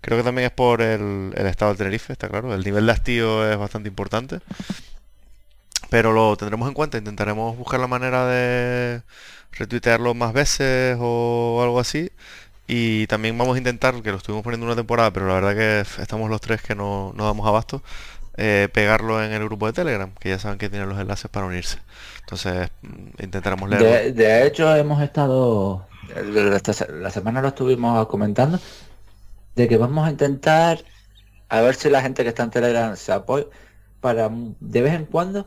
[0.00, 2.92] Creo que también es por el, el estado del Tenerife, está claro, el nivel de
[2.92, 4.40] hastío es bastante importante,
[5.90, 9.02] pero lo tendremos en cuenta, intentaremos buscar la manera de
[9.52, 12.10] retuitearlo más veces o algo así.
[12.66, 16.02] Y también vamos a intentar, que lo estuvimos poniendo una temporada, pero la verdad que
[16.02, 17.82] estamos los tres que no, no damos abasto,
[18.36, 21.46] eh, pegarlo en el grupo de Telegram, que ya saben que tienen los enlaces para
[21.46, 21.78] unirse.
[22.20, 23.88] Entonces mm, intentaremos leerlo.
[23.88, 25.86] De, de hecho, hemos estado,
[27.00, 28.58] la semana lo estuvimos comentando,
[29.54, 30.80] de que vamos a intentar
[31.48, 33.46] a ver si la gente que está en Telegram se apoya
[34.00, 35.46] para mm, de vez en cuando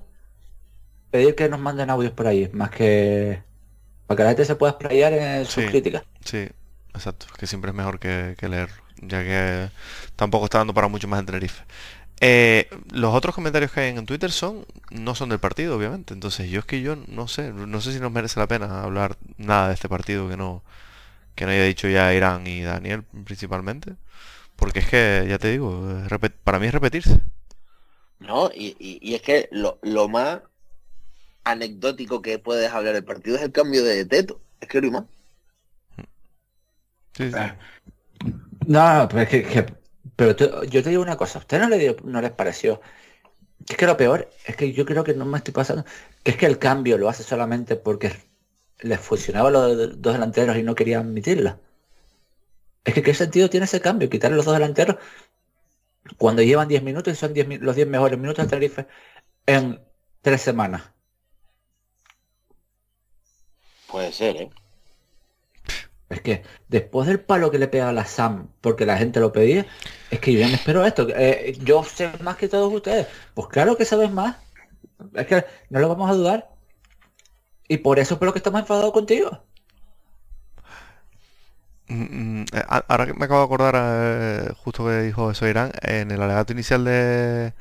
[1.12, 3.44] pedir que nos manden audios por ahí, más que
[4.08, 5.66] para que la gente se pueda explayar en sus Sí.
[5.66, 6.04] críticas.
[6.24, 6.48] Sí,
[6.94, 9.70] exacto, que siempre es mejor que, que leerlo, ya que
[10.16, 11.64] tampoco está dando para mucho más en Tenerife.
[12.22, 16.14] Eh, los otros comentarios que hay en Twitter son no son del partido, obviamente.
[16.14, 19.18] Entonces yo es que yo no sé, no sé si nos merece la pena hablar
[19.38, 20.64] nada de este partido que no
[21.36, 23.96] que no haya dicho ya Irán y Daniel principalmente,
[24.58, 25.84] porque es que ya te digo,
[26.44, 27.22] para mí es repetirse.
[28.20, 28.50] ¿No?
[28.54, 30.42] Y, y- es que lo, lo más
[31.44, 34.42] anecdótico que puedes hablar del partido es el cambio de teto.
[34.62, 35.06] Es que lo más.
[37.20, 37.32] Sí.
[38.68, 39.66] No, pero es que,
[40.16, 42.82] pero yo te digo una cosa, ¿a usted no, le dio- no les pareció?
[43.68, 45.86] Es que lo peor es que yo creo que no me estoy pasando,
[46.24, 48.12] que es que el cambio lo hace solamente porque
[48.80, 51.60] les funcionaba los de- dos delanteros y no querían admitirlo.
[52.86, 54.98] Es que qué sentido tiene ese cambio, quitarle los dos delanteros
[56.18, 58.88] cuando llevan 10 minutos y son 10 mi- los 10 mejores minutos del Tenerife
[59.46, 59.80] en
[60.22, 60.84] tres semanas.
[63.88, 64.50] Puede ser, ¿eh?
[66.10, 69.32] Es que después del palo que le pega a la Sam, porque la gente lo
[69.32, 69.68] pedía,
[70.10, 71.08] es que yo me espero esto.
[71.16, 73.08] Eh, yo sé más que todos ustedes.
[73.36, 74.38] Pues claro que sabes más.
[75.16, 76.50] Es que no lo vamos a dudar.
[77.68, 79.44] Y por eso es por lo que estamos enfadados contigo.
[81.88, 85.72] Mm, mm, eh, Ahora que me acabo de acordar, eh, justo que dijo eso Irán,
[85.82, 87.54] en el alegato inicial de,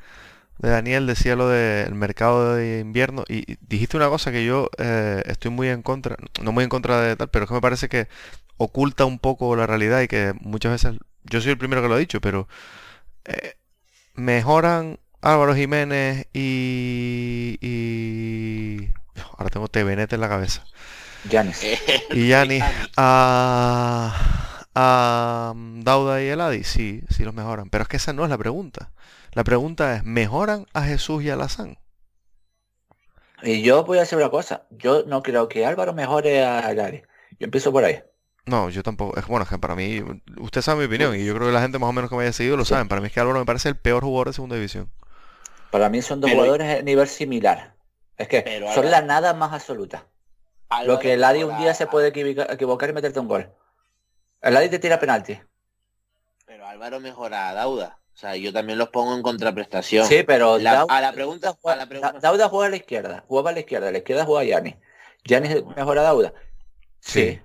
[0.59, 4.69] de Daniel decía lo del mercado de invierno y y dijiste una cosa que yo
[4.77, 7.61] eh, estoy muy en contra, no muy en contra de tal, pero es que me
[7.61, 8.07] parece que
[8.57, 11.95] oculta un poco la realidad y que muchas veces, yo soy el primero que lo
[11.95, 12.47] ha dicho, pero
[13.25, 13.55] eh,
[14.13, 18.89] mejoran Álvaro Jiménez y, y...
[19.37, 20.63] Ahora tengo TVNet en la cabeza.
[21.29, 21.63] Yanis.
[22.11, 22.63] y Yanis
[22.97, 27.69] a, a Dauda y Eladi, sí, sí los mejoran.
[27.69, 28.91] Pero es que esa no es la pregunta.
[29.33, 31.77] La pregunta es, ¿mejoran a Jesús y a Lazán?
[33.41, 34.65] Y yo voy a decir una cosa.
[34.69, 37.01] Yo no creo que Álvaro mejore a Eladi.
[37.39, 38.01] Yo empiezo por ahí.
[38.45, 39.17] No, yo tampoco.
[39.17, 40.03] Es bueno, es que para mí,
[40.39, 42.23] usted sabe mi opinión y yo creo que la gente más o menos que me
[42.23, 42.87] haya seguido lo saben.
[42.87, 44.91] Para mí es que Álvaro me parece el peor jugador de segunda división.
[45.71, 47.75] Para mí son dos jugadores de nivel similar.
[48.17, 50.07] Es que son la nada más absoluta.
[50.85, 53.53] Lo que el Adi un día se puede equivocar y meterte un gol.
[54.41, 55.39] El Adi te tira penalti.
[56.45, 57.99] Pero Álvaro mejora a Dauda.
[58.19, 60.05] O sea, yo también los pongo en contraprestación.
[60.05, 60.59] Sí, pero a
[61.01, 61.85] la pregunta, juega,
[62.19, 64.75] Dauda juega a la izquierda, juega a la izquierda, a la izquierda juega Yanis.
[65.23, 66.33] Yanis mejora a Dauda.
[66.99, 67.39] Sí.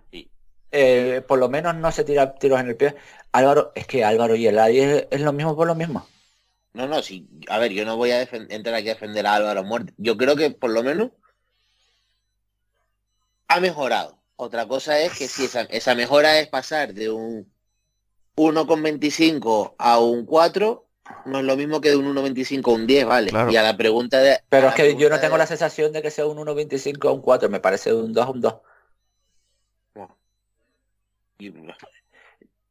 [0.73, 2.97] Eh, por lo menos no se tira tiros en el pie.
[3.31, 6.09] Álvaro, es que Álvaro y el Adi es, lo mismo por lo mismo.
[6.73, 7.29] No, no, sí.
[7.49, 9.95] A ver, yo no voy a entrar aquí a defender a Álvaro muerte.
[9.97, 11.13] Yo creo que por lo menos
[13.47, 14.19] ha mejorado.
[14.35, 17.54] Otra cosa es que si esa, mejora es pasar de un
[18.37, 20.87] 1,25 a un 4,
[21.27, 23.33] no es lo mismo que de un 1,25 a un 10, ¿vale?
[23.51, 24.41] Y a la pregunta de...
[24.49, 27.21] Pero es que yo no tengo la sensación de que sea un 1,25 a un
[27.21, 28.55] 4, me parece un 2 a un 2.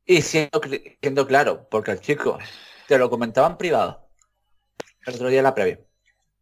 [0.06, 0.62] Y, siendo,
[1.02, 2.38] siendo, claro, porque el chico,
[2.88, 4.08] te lo comentaba en privado,
[5.06, 5.80] el otro día en la previa.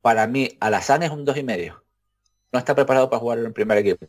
[0.02, 1.40] Para mí, Alazán es un 2,5.
[1.40, 1.84] y medio.
[2.52, 4.08] No está preparado para jugar en el primer equipo.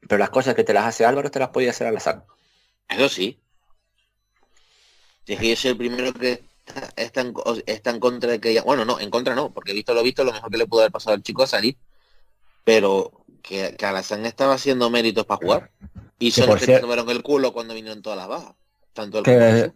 [0.00, 2.24] Pero las cosas que te las hace Álvaro te las podía hacer Alazán.
[2.88, 3.40] Eso sí.
[5.28, 6.42] Si es que yo soy el primero que
[6.96, 7.34] está en,
[7.66, 8.62] está en contra de que ella.
[8.62, 10.90] Bueno, no, en contra no, porque visto lo visto, lo mejor que le pudo haber
[10.90, 11.76] pasado al chico es salir.
[12.64, 13.12] Pero
[13.42, 15.70] que, que Alazán estaba haciendo méritos para jugar.
[16.18, 18.54] Y son los que tomaron el culo cuando vinieron todas las bajas.
[18.94, 19.70] Tanto el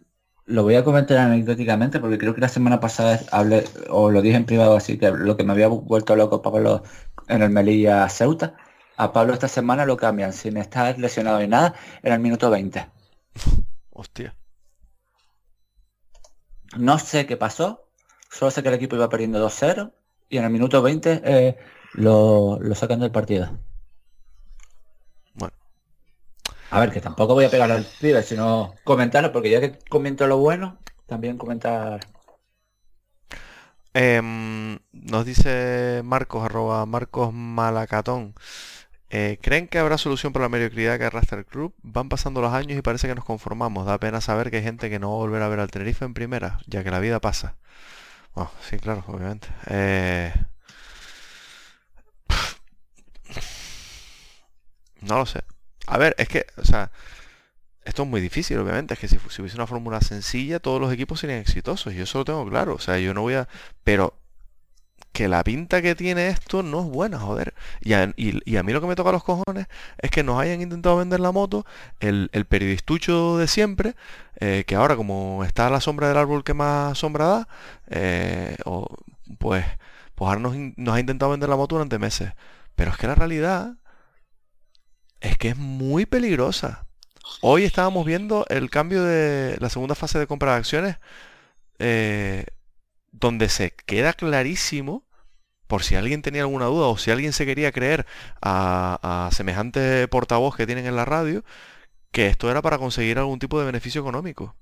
[0.45, 4.37] lo voy a comentar anecdóticamente porque creo que la semana pasada hablé, o lo dije
[4.37, 6.81] en privado, así que lo que me había vuelto loco Pablo
[7.27, 8.55] en el Melilla Ceuta,
[8.97, 12.87] a Pablo esta semana lo cambian sin estar lesionado ni nada en el minuto 20.
[13.91, 14.35] Hostia.
[16.77, 17.87] No sé qué pasó,
[18.29, 19.91] solo sé que el equipo iba perdiendo 2-0
[20.29, 21.57] y en el minuto 20 eh,
[21.93, 23.57] lo, lo sacan del partido.
[26.73, 30.25] A ver, que tampoco voy a pegar al pibe, sino comentarlo, porque ya que comento
[30.25, 31.99] lo bueno, también comentar.
[33.93, 38.33] Em, nos dice Marcos, arroba Marcos Malacatón.
[39.15, 41.75] Eh, ¿Creen que habrá solución para la mediocridad que arrastra el club?
[41.83, 43.85] Van pasando los años y parece que nos conformamos.
[43.85, 46.03] Da pena saber que hay gente que no va a volver a ver al Tenerife
[46.03, 47.55] en primera, ya que la vida pasa.
[48.33, 49.49] Bueno, sí, claro, obviamente.
[49.67, 50.33] Eh,
[55.01, 55.43] no lo sé.
[55.85, 56.91] A ver, es que, o sea,
[57.85, 58.95] esto es muy difícil, obviamente.
[58.95, 61.93] Es que si, hubiese una fórmula sencilla, todos los equipos serían exitosos.
[61.93, 62.75] Yo eso lo tengo claro.
[62.75, 63.47] O sea, yo no voy a.
[63.83, 64.15] Pero
[65.13, 67.53] que la pinta que tiene esto no es buena, joder.
[67.81, 69.67] Y a, a mí lo que me toca los cojones
[69.99, 71.65] es que nos hayan intentado vender la moto
[71.99, 73.95] el, periodistucho de siempre,
[74.39, 77.47] eh, que ahora como está a la sombra del árbol que más sombra da,
[77.89, 78.87] eh, o,
[79.39, 79.65] pues,
[80.15, 82.33] pues ahora nos, nos ha intentado vender la moto durante meses.
[82.75, 83.75] Pero es que la realidad
[85.21, 86.85] es que es muy peligrosa.
[87.41, 90.97] Hoy estábamos viendo el cambio de la segunda fase de compra de acciones,
[91.79, 92.45] eh,
[93.13, 95.05] donde se queda clarísimo,
[95.67, 98.05] por si alguien tenía alguna duda o si alguien se quería creer
[98.41, 101.45] a, semejante portavoz que tienen en la radio,
[102.11, 104.55] que esto era para conseguir algún tipo de beneficio económico.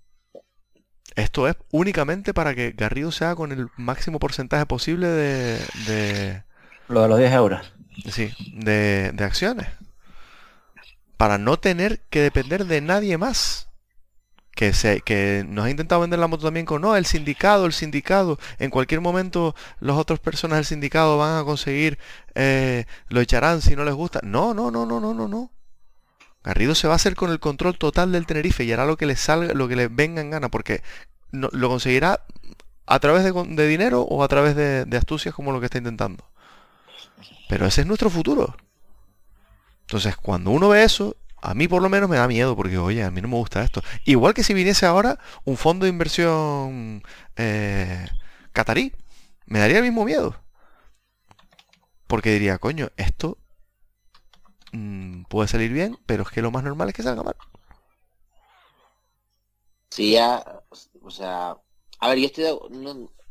[1.16, 5.60] Esto es únicamente para que Garrido sea con el máximo porcentaje posible de...
[5.88, 6.44] de
[6.88, 7.74] Lo de los 10 euros.
[8.10, 9.68] Sí, de, de acciones
[11.22, 13.70] para no tener que depender de nadie más.
[14.62, 17.74] Que, se, que nos ha intentado vender la moto también con, no, el sindicato, el
[17.74, 21.97] sindicato, en cualquier momento las otras personas del sindicato van a conseguir,
[22.36, 24.20] eh, lo echarán si no les gusta.
[24.22, 25.49] No, no, no, no, no, no, no.
[26.43, 29.07] Garrido se va a hacer con el control total del Tenerife y hará lo que
[29.07, 30.84] le salga, lo que le venga en gana, porque
[31.32, 32.24] no, lo conseguirá
[32.86, 36.24] a través de, dinero o a través de, de astucias como lo que está intentando.
[37.49, 38.55] Pero ese es nuestro futuro.
[39.88, 43.04] Entonces, cuando uno ve eso, a mí por lo menos me da miedo porque, oye,
[43.04, 43.82] a mí no me gusta esto.
[44.06, 47.04] Igual que si viniese ahora un fondo de inversión
[47.36, 48.08] eh,
[48.54, 48.94] catarí,
[49.46, 50.36] me daría el mismo miedo.
[52.08, 53.38] Porque diría, coño, esto
[54.72, 57.36] mm, puede salir bien, pero es que lo más normal es que salga mal.
[59.89, 60.44] Sí, ya,
[61.02, 61.58] o sea,
[62.00, 62.46] a ver, yo estoy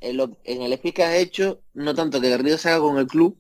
[0.01, 3.40] en, el speak que has hecho, no tanto que Garrido se haga con el club,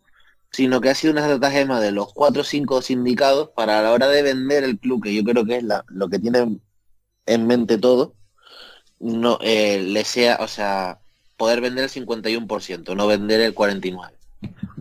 [0.50, 3.92] sino que ha sido una estratagema de los cuatro o cinco sindicados para a la
[3.92, 6.60] hora de vender el club, que yo creo que es la, lo que tienen
[7.26, 8.14] en mente todo,
[8.98, 11.00] no eh, le sea, o sea,
[11.36, 14.12] poder vender el 51%, no vender el 49%.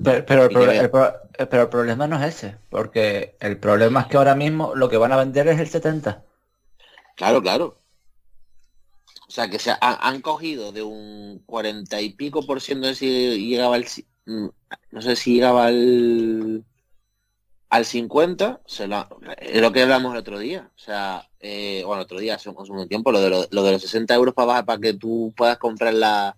[0.01, 4.97] Pero, el problema no es ese, porque el problema es que ahora mismo lo que
[4.97, 6.23] van a vender es el 70.
[7.15, 7.77] Claro, claro.
[9.27, 13.47] O sea, que se han cogido de un 40 y pico por ciento de si
[13.47, 13.85] llegaba al...
[14.91, 16.65] No sé si llegaba al...
[17.69, 19.07] Al 50, se lo,
[19.37, 20.71] es lo que hablamos el otro día.
[20.75, 24.15] O sea, eh, bueno, otro día, hace un, tiempo, lo de, lo, de los 60
[24.15, 26.35] euros para bajar para que tú puedas comprar la,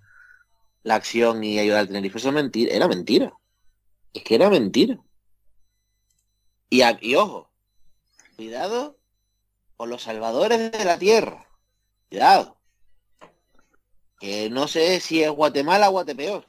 [0.84, 3.34] la acción y ayudar al Tenerife, eso mentira, era mentira.
[4.14, 5.00] Es que era mentira.
[6.70, 7.50] Y, y ojo,
[8.36, 8.98] cuidado
[9.78, 11.48] con los salvadores de la tierra.
[12.10, 12.58] Cuidado.
[14.20, 16.46] Que no sé si es Guatemala o Guatepeor.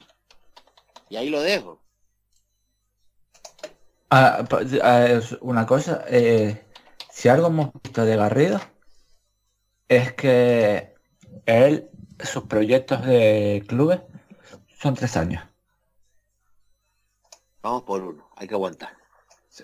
[1.13, 1.79] Y ahí lo dejo.
[4.09, 4.43] Ah,
[4.81, 6.65] ah una cosa, eh,
[7.11, 8.59] si algo hemos visto de Garrido
[9.87, 10.95] es que
[11.45, 11.87] él,
[12.19, 13.99] sus proyectos de clubes
[14.81, 15.43] son tres años.
[17.61, 18.97] Vamos por uno, hay que aguantar.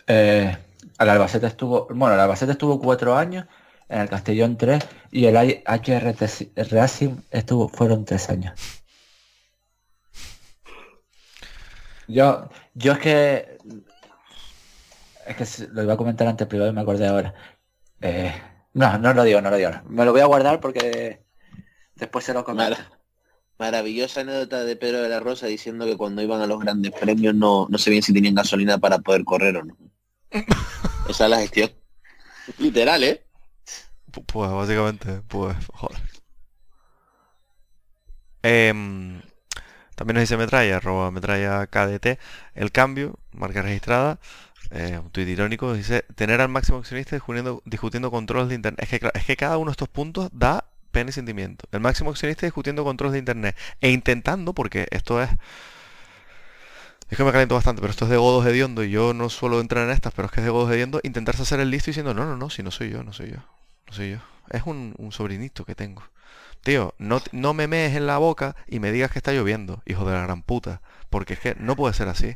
[0.05, 0.55] Eh,
[0.99, 3.47] al Albacete estuvo, bueno, el Albacete estuvo cuatro años,
[3.87, 8.78] en el Castellón tres y el HRT Racing estuvo, fueron tres años.
[12.09, 13.57] Yo, yo es que
[15.27, 17.35] es que lo iba a comentar antes privado y me acordé ahora.
[18.01, 18.33] Eh,
[18.73, 19.69] no, no lo digo, no lo digo.
[19.87, 21.21] Me lo voy a guardar porque
[21.95, 22.77] después se lo comento.
[23.59, 27.35] Maravillosa anécdota de Pedro de la Rosa diciendo que cuando iban a los grandes premios
[27.35, 29.77] no, no sé bien si tenían gasolina para poder correr o no.
[31.09, 31.71] Esa es la gestión.
[32.57, 33.23] Literal, ¿eh?
[34.25, 36.01] Pues básicamente, pues, joder.
[38.41, 39.21] Em,
[39.99, 42.17] también nos dice Metralla, arroba Metralla KDT,
[42.55, 44.17] el cambio, marca registrada,
[44.71, 47.17] eh, un tuit irónico, dice, tener al máximo accionista
[47.65, 48.81] discutiendo, controles de internet.
[48.81, 51.67] Es que, es que cada uno de estos puntos da pena y sentimiento.
[51.73, 55.31] El máximo accionista discutiendo controles de internet e intentando, porque esto es...
[57.09, 59.59] Es que me caliento bastante, pero esto es de godos hediondo y yo no suelo
[59.59, 62.13] entrar en estas, pero es que es de godos hediondo intentarse hacer el listo diciendo,
[62.13, 63.37] no, no, no, si no soy yo, no soy yo,
[63.87, 64.19] no soy yo.
[64.49, 66.03] Es un, un sobrinito que tengo.
[66.63, 70.05] Tío, no, no me mees en la boca y me digas que está lloviendo, hijo
[70.05, 70.81] de la gran puta.
[71.09, 72.33] Porque es que no puede ser así.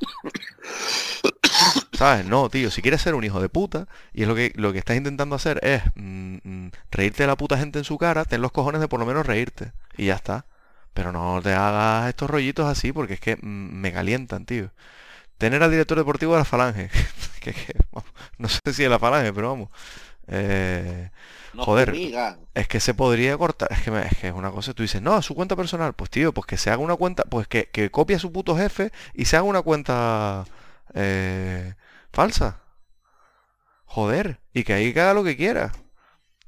[1.93, 2.25] ¿Sabes?
[2.25, 4.79] No, tío, si quieres ser un hijo de puta y es lo que, lo que
[4.79, 8.41] estás intentando hacer es mm, mm, reírte de la puta gente en su cara, ten
[8.41, 9.73] los cojones de por lo menos reírte.
[9.97, 10.45] Y ya está.
[10.93, 14.71] Pero no te hagas estos rollitos así porque es que mm, me calientan, tío.
[15.37, 16.89] Tener al director deportivo de la Falange.
[17.41, 17.55] que,
[18.37, 19.69] no sé si de la Falange, pero vamos.
[20.27, 21.09] Eh,
[21.55, 21.93] joder,
[22.53, 23.69] es que se podría cortar.
[23.71, 24.73] Es que, es que es una cosa.
[24.73, 25.93] Tú dices, no, su cuenta personal.
[25.93, 27.23] Pues tío, pues que se haga una cuenta.
[27.23, 30.45] Pues que, que copie a su puto jefe y se haga una cuenta
[30.93, 31.75] eh,
[32.11, 32.59] falsa.
[33.85, 35.71] Joder, y que ahí haga lo que quiera.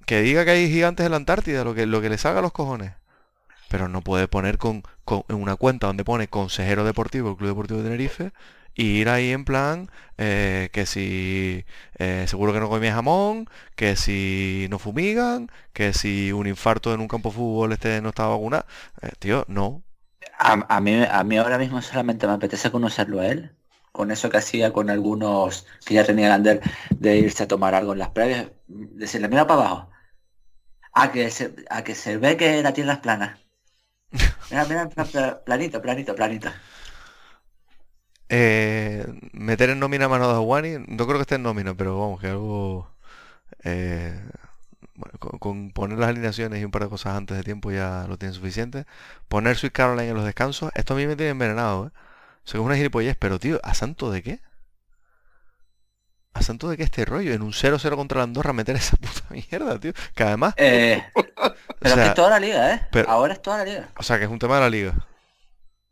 [0.05, 2.51] Que diga que hay gigantes en la Antártida, lo que, lo que les haga los
[2.51, 2.93] cojones.
[3.69, 7.79] Pero no puede poner con, con una cuenta donde pone consejero deportivo el Club Deportivo
[7.79, 8.33] de Tenerife
[8.75, 11.65] y ir ahí en plan eh, que si
[11.97, 16.99] eh, seguro que no comía jamón, que si no fumigan, que si un infarto en
[17.01, 18.65] un campo de fútbol este no estaba vacunado.
[19.19, 19.83] tío, no.
[20.39, 23.55] A, mí, a mí ahora mismo solamente me apetece conocerlo a él
[23.91, 27.93] con eso que hacía con algunos que ya tenían Ander de irse a tomar algo
[27.93, 29.89] en las previas, decirle, mira para abajo,
[30.93, 33.39] a que se, a que se ve que la tierra es plana.
[34.49, 34.89] Mira, mira,
[35.45, 36.49] planito, planito, planito.
[38.29, 42.19] Eh, meter en nómina mano de Aguani, no creo que esté en nómina, pero vamos,
[42.19, 42.89] que algo...
[43.63, 44.19] Eh,
[45.39, 48.33] con, poner las alineaciones y un par de cosas antes de tiempo ya lo tiene
[48.33, 48.85] suficiente.
[49.27, 51.91] Poner Sweet Caroline en los descansos, esto a mí me tiene envenenado, ¿eh?
[52.43, 54.39] Soy una gilipollez, pero tío, ¿a santo de qué?
[56.33, 57.33] ¿A santo de qué este rollo?
[57.33, 59.93] En un 0-0 contra la Andorra meter esa puta mierda, tío.
[60.13, 60.53] Que además...
[60.57, 61.03] Eh,
[61.79, 63.05] pero es toda la liga, ¿eh?
[63.07, 63.89] Ahora es toda la liga.
[63.97, 64.93] O sea, que es un tema de la liga.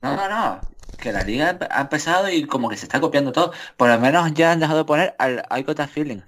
[0.01, 0.61] No, no, no.
[0.97, 3.51] Que la liga ha empezado y como que se está copiando todo.
[3.77, 6.21] Por lo menos ya han dejado de poner al Icota Feeling.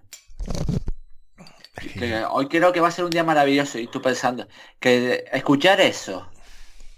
[2.30, 4.48] hoy creo que va a ser un día maravilloso y tú pensando
[4.80, 6.30] que escuchar eso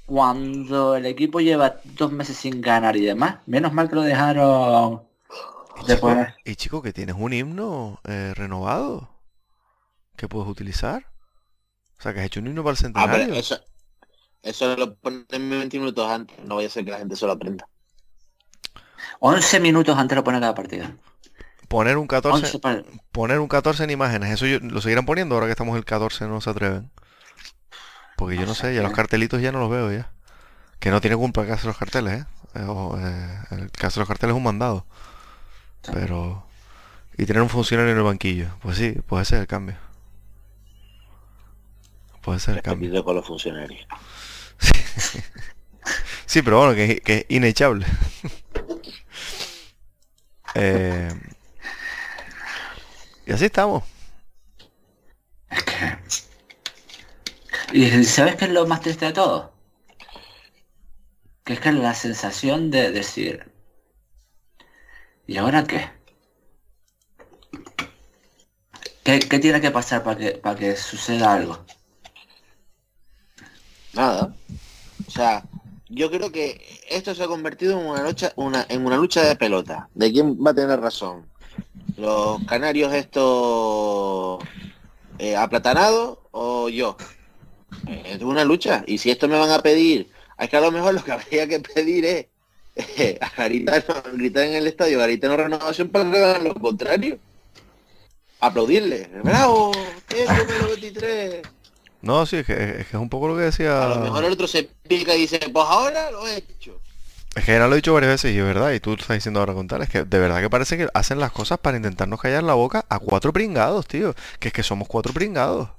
[0.07, 5.03] cuando el equipo lleva dos meses sin ganar y demás, menos mal que lo dejaron
[6.45, 9.09] Y chico, que tienes un himno eh, renovado
[10.15, 11.05] que puedes utilizar.
[11.99, 13.33] O sea, que has hecho un himno para el centenario.
[13.33, 13.59] eso,
[14.47, 17.33] eso lo ponen 20 minutos antes, no vaya a ser que la gente se lo
[17.33, 17.67] aprenda.
[19.19, 20.95] 11 minutos antes lo pone cada partida.
[21.67, 22.59] Poner un 14
[23.11, 26.39] poner un 14 en imágenes, eso lo seguirán poniendo ahora que estamos el 14 no
[26.39, 26.89] se atreven.
[28.15, 30.11] Porque yo no sé, ya los cartelitos ya no los veo ya.
[30.79, 32.25] Que no tiene culpa el caso de los carteles, ¿eh?
[32.55, 34.85] eh, eh el caso de los carteles es un mandado.
[35.91, 36.45] Pero...
[37.17, 38.47] Y tener un funcionario en el banquillo.
[38.61, 39.75] Pues sí, puede ser el cambio.
[42.21, 43.03] Puede ser el cambio.
[43.03, 43.87] con los funcionarios.
[46.25, 47.85] Sí, pero bueno, que, que es inechable.
[50.55, 51.09] Eh,
[53.25, 53.83] y así estamos.
[55.49, 55.97] Es que...
[57.73, 59.53] ¿Y sabes qué es lo más triste de todo?
[61.43, 63.51] Que es que la sensación de decir...
[65.27, 65.89] ¿Y ahora qué?
[69.03, 71.65] ¿Qué, qué tiene que pasar para que, para que suceda algo?
[73.93, 74.36] Nada.
[75.17, 75.43] Sea,
[75.89, 76.61] yo creo que
[76.91, 79.89] esto se ha convertido en una lucha, una, en una lucha de pelota.
[79.95, 81.25] ¿De quién va a tener razón?
[81.97, 84.43] ¿Los canarios estos
[85.17, 86.97] eh, aplatanados o yo?
[87.87, 88.83] Eh, es una lucha.
[88.85, 90.07] Y si esto me van a pedir,
[90.37, 92.27] es que a lo mejor lo que habría que pedir es
[92.75, 97.17] eh, a gritar en el estadio, Garitano renovación para hagan lo contrario.
[98.39, 99.09] Aplaudirle.
[99.23, 99.71] ¡Bravo!
[100.07, 101.56] ¡Qué número 23!
[102.01, 103.83] No, sí, es que, es que es un poco lo que decía...
[103.83, 106.79] A lo mejor el otro se pica y dice, pues ahora lo he hecho.
[107.35, 109.15] Es que ya lo he dicho varias veces y es verdad, y tú lo estás
[109.15, 111.77] diciendo ahora con tal, es que de verdad que parece que hacen las cosas para
[111.77, 114.15] intentarnos callar la boca a cuatro pringados, tío.
[114.39, 115.69] Que es que somos cuatro pringados.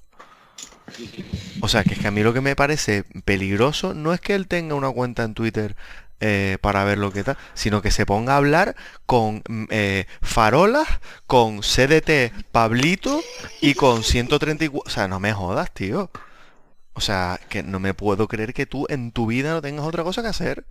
[1.61, 4.35] O sea, que es que a mí lo que me parece peligroso no es que
[4.35, 5.77] él tenga una cuenta en Twitter
[6.21, 10.07] eh, para ver lo que tal, sino que se ponga a hablar con mm, eh,
[10.23, 10.89] farolas,
[11.27, 13.21] con CDT Pablito
[13.61, 14.83] y con 134...
[14.87, 16.11] O sea, no me jodas, tío.
[16.95, 20.03] O sea, que no me puedo creer que tú en tu vida no tengas otra
[20.03, 20.65] cosa que hacer.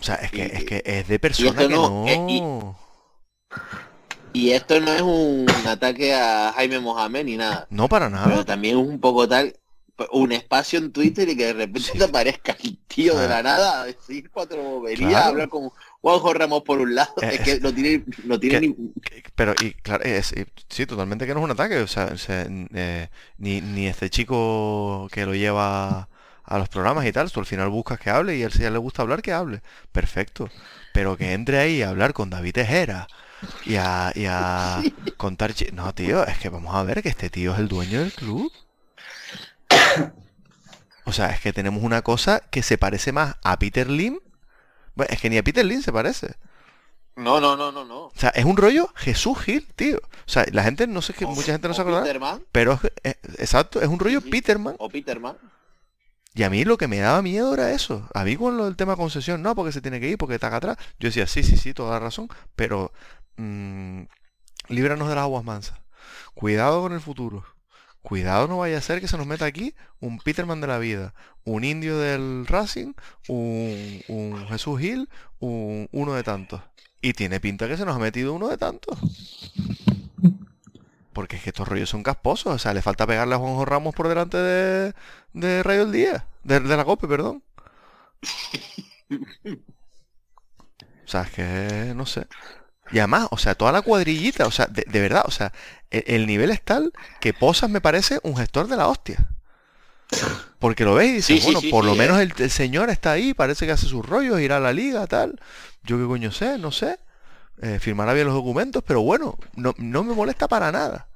[0.00, 2.06] O sea, es que es, que es de persona que no- no...
[2.06, 2.76] eh,
[4.32, 7.66] y- esto no es un ataque a Jaime Mohamed ni nada.
[7.70, 8.44] No para Pero nada.
[8.44, 9.54] también es un poco tal,
[10.10, 13.82] un espacio en Twitter y que de repente te aparezca el tío de la nada
[13.82, 15.24] a decir cuatro boberías, Claro.
[15.24, 15.70] a hablar con
[16.00, 17.14] Juanjo Ramos por un lado.
[17.22, 18.74] Eh, es que no tiene, no tiene que- ni...
[19.00, 21.78] Que- Pero, y claro, es, y- sí, totalmente que no es un ataque.
[21.78, 26.08] O sea, o sea, n- eh, ni, ni este chico que lo lleva
[26.46, 28.66] a los programas y tal, tú al final buscas que hable y él si a
[28.66, 29.62] él le gusta hablar, que hable.
[29.92, 30.50] Perfecto.
[30.92, 33.06] Pero que entre ahí a hablar con David Tejera
[33.64, 34.82] y a, y a
[35.16, 35.54] contar...
[35.54, 38.12] chi- No, tío, es que vamos a ver que este tío es el dueño del
[38.12, 38.52] club.
[41.06, 44.20] O sea, es que tenemos una cosa que se parece más a Peter Lim.
[44.94, 46.34] Bueno, es que ni a Peter Lim se parece.
[47.16, 48.04] No, no, no, no, no.
[48.06, 49.98] O sea, es un rollo Jesús Gil, tío.
[49.98, 52.02] O sea, la gente, no sé qué, mucha gente no se acuerda.
[52.02, 54.30] Peterman, Pero es- es- exacto, es un rollo Sí.
[54.30, 54.76] Peterman.
[54.78, 55.36] o Peterman.
[56.34, 58.08] Y a mí lo que me daba miedo era eso.
[58.14, 60.46] A mí con lo del tema concesión, no, porque se tiene que ir, porque está
[60.48, 60.76] acá atrás.
[60.98, 62.28] Yo decía, sí, sí, sí, toda la razón.
[62.56, 62.92] Pero
[63.36, 64.02] mm,
[64.68, 65.78] líbranos de las aguas mansas.
[66.34, 67.44] Cuidado con el futuro.
[68.04, 71.14] Cuidado no vaya a ser que se nos meta aquí un Peterman de la vida,
[71.44, 72.92] un indio del Racing,
[73.28, 76.60] un, Jesús Gil, un, uno de tantos.
[77.00, 78.98] Y tiene pinta que se nos ha metido uno de tantos.
[81.14, 82.54] Porque es que estos rollos son casposos.
[82.54, 84.92] O sea, le falta pegarle a Juanjo Ramos por delante de,
[85.32, 86.26] de Rayo del Día.
[86.42, 87.42] De, de la COPE, perdón.
[91.04, 92.26] O sea, es que no sé.
[92.90, 95.52] Y además, o sea, toda la cuadrillita, o sea, de, de verdad, o sea,
[95.90, 99.28] el, el nivel es tal que Posas me parece un gestor de la hostia.
[100.58, 102.20] Porque lo veis y dices, Sí, bueno, sí, por lo sí, menos eh.
[102.20, 105.40] el, el señor está ahí, parece que hace sus rollos, irá a la liga, tal.
[105.82, 106.98] Yo qué coño sé, no sé.
[107.62, 111.08] Eh, firmará bien los documentos, pero bueno, no, no me molesta para nada.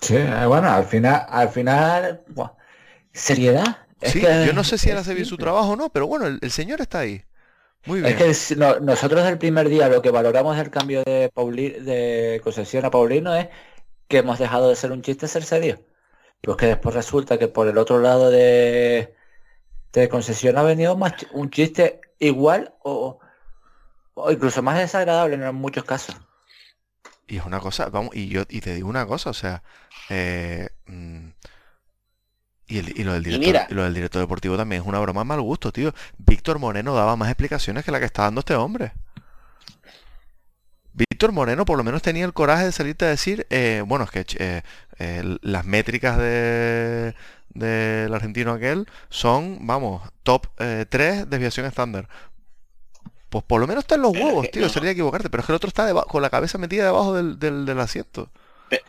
[0.00, 2.52] Sí, eh, bueno, al final, al final, buah,
[3.12, 3.86] seriedad.
[4.00, 6.06] Es Sí, que- yo no sé si él hace bien su trabajo o no, pero
[6.06, 7.24] bueno, el, el señor está ahí.
[7.86, 8.12] Muy bien.
[8.12, 11.70] Es que es- no- nosotros del primer día lo que valoramos del cambio de, Pauli-
[11.80, 13.48] de concesión a Paulino es
[14.08, 15.80] que hemos dejado de ser un chiste ser serio.
[16.42, 19.14] Pues que después resulta que por el otro lado de,
[19.92, 23.18] de concesión ha venido más un chiste igual o,
[24.14, 26.16] o incluso más desagradable en muchos casos.
[27.26, 29.62] Y es una cosa, vamos, y yo y te digo una cosa, o sea,
[30.08, 31.28] eh, mm,
[32.74, 33.66] y, el- y lo del director, mira.
[33.70, 35.92] y lo del director deportivo también es una broma de mal gusto, tío.
[36.18, 38.92] Víctor Moreno daba más explicaciones que la que está dando este hombre.
[40.94, 44.10] Víctor Moreno por lo menos tenía el coraje de salirte a decir, eh, bueno, es
[44.10, 44.62] que eh,
[44.98, 47.14] eh, las métricas de
[47.54, 52.08] del argentino aquel son, vamos, top 3 desviación estándar.
[53.28, 55.52] Pues por lo menos está en los huevos, que- tío, sería equivocarte, pero es que
[55.52, 58.30] el otro está con la cabeza metida debajo del, del, del asiento.
[58.68, 58.82] ¿Pero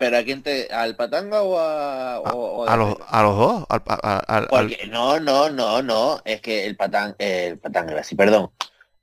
[0.00, 0.68] a quién te...
[0.72, 2.20] al Patanga o a...
[2.20, 5.82] o- A los, a los dos, al, a- a- al- al- Porque, no, no, no,
[5.82, 8.50] no, es que el patán, el patán, sí, perdón,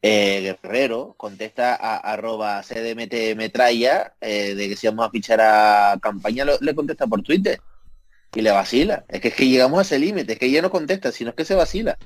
[0.02, 5.98] eh, Guerrero contesta a arroba cdmt metralla eh, de que si vamos a fichar a
[6.02, 7.60] campaña lo- le contesta por Twitter
[8.34, 9.04] y le vacila.
[9.08, 11.36] Es que es que llegamos a ese límite, es que ya no contesta, sino es
[11.36, 11.98] que se vacila.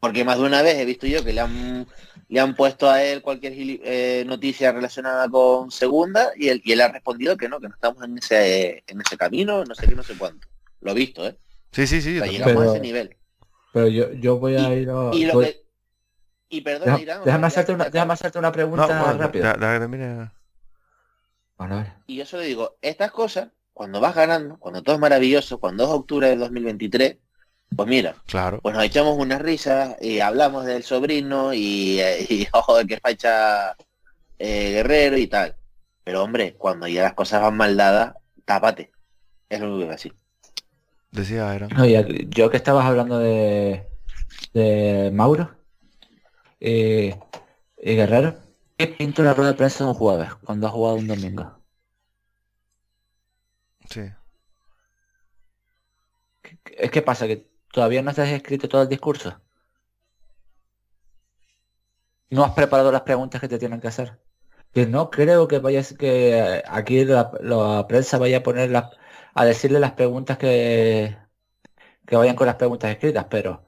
[0.00, 1.86] Porque más de una vez he visto yo que le han
[2.28, 6.72] le han puesto a él cualquier gili- eh, noticia relacionada con segunda y él, y
[6.72, 9.86] él ha respondido que no, que no estamos en ese en ese camino, no sé
[9.88, 10.46] qué, no sé cuánto.
[10.80, 11.36] Lo he visto, ¿eh?
[11.72, 13.16] Sí, sí, sí, O sea, llegamos a Pero- ese nivel.
[13.72, 15.10] Pero yo, yo voy a ir a...
[15.12, 15.64] Y, lo voy- que-
[16.48, 19.54] y perdón, Deja- Irán, déjame, hacerte una, déjame hacerte una No, pregunta bueno, rápida.
[19.58, 20.30] termine-
[21.56, 21.92] Bueno, a ver.
[22.06, 25.90] Y yo solo digo, estas cosas, cuando vas ganando, cuando todo es maravilloso, cuando es
[25.90, 27.18] octubre del 2023,
[27.76, 28.60] pues mira, Claro.
[28.60, 32.98] pues nos echamos una risa y hablamos del sobrino y, eh, y ojo de que
[33.00, 33.74] facha
[34.38, 35.56] eh, guerrero y tal.
[36.04, 38.14] Pero hombre, cuando ya las cosas van mal dadas,
[38.44, 38.90] tápate.
[39.48, 40.14] Es lo único que voy a decir.
[41.12, 41.68] Decía era.
[41.68, 43.86] No, ya yo que estabas hablando de,
[44.54, 45.50] de Mauro
[46.60, 47.14] y, y
[47.96, 48.36] Guerrero,
[48.76, 51.58] ¿qué pinto la rueda de prensa de un jueves cuando ha jugado un domingo?
[53.88, 54.02] Sí.
[56.42, 59.40] ¿Qué- qué- Es que pasa que todavía no has escrito todo el discurso.
[62.30, 64.20] No has preparado las preguntas que te tienen que hacer.
[64.72, 68.90] Que no creo que vayas que eh, aquí la, la prensa vaya a poner las-
[69.34, 71.16] a decirle las preguntas que
[72.06, 73.64] que vayan con las preguntas escritas, pero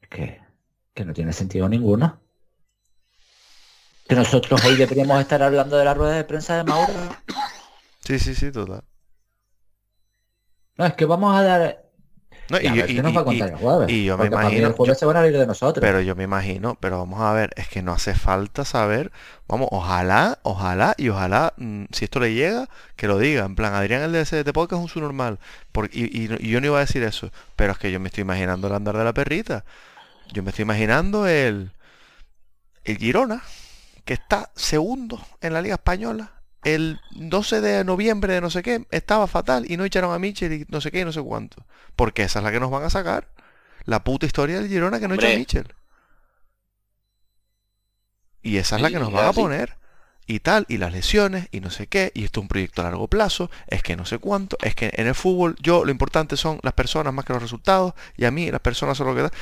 [0.00, 0.40] es que,
[0.94, 2.20] que no tiene sentido ninguno.
[4.08, 6.92] Que nosotros hoy deberíamos estar hablando de la rueda de prensa de Mauro.
[8.00, 8.82] Sí, sí, sí, total.
[10.76, 11.87] No, es que vamos a dar.
[12.50, 13.90] No, y, Ya, a yo- ver, y- ¿qué nos va a contar el jueves?
[13.90, 15.80] y yo me imagino- el jueves yo- se van a ir de nosotros.
[15.82, 19.12] Pero yo me imagino, pero vamos a ver, es que no hace falta saber,
[19.46, 23.74] vamos, ojalá, ojalá y ojalá, mm, si esto le llega, que lo diga, en plan,
[23.74, 25.38] Adrián el de podcast es un subnormal,
[25.72, 28.66] porque, y yo no iba a decir eso, pero es que yo me estoy imaginando
[28.68, 29.64] el andar de la perrita,
[30.32, 31.70] yo me estoy imaginando el,
[32.84, 33.42] el Girona,
[34.06, 36.32] que está segundo en la Liga Española,
[36.64, 40.52] el 12 de noviembre de no sé qué, estaba fatal y no echaron a Michel
[40.52, 41.64] y no sé qué y no sé cuánto,
[41.96, 43.28] porque esa es la que nos van a sacar.
[43.84, 45.36] La puta historia del Girona que no echa a.
[45.36, 45.72] Michel.
[48.42, 49.76] Y esa es la que nos van a poner.
[50.30, 52.84] Y tal, y las lesiones, y no sé qué, y esto es un proyecto a
[52.84, 56.36] largo plazo, es que no sé cuánto, es que en el fútbol yo lo importante
[56.36, 59.22] son las personas más que los resultados, y a mí las personas son lo que
[59.22, 59.32] da.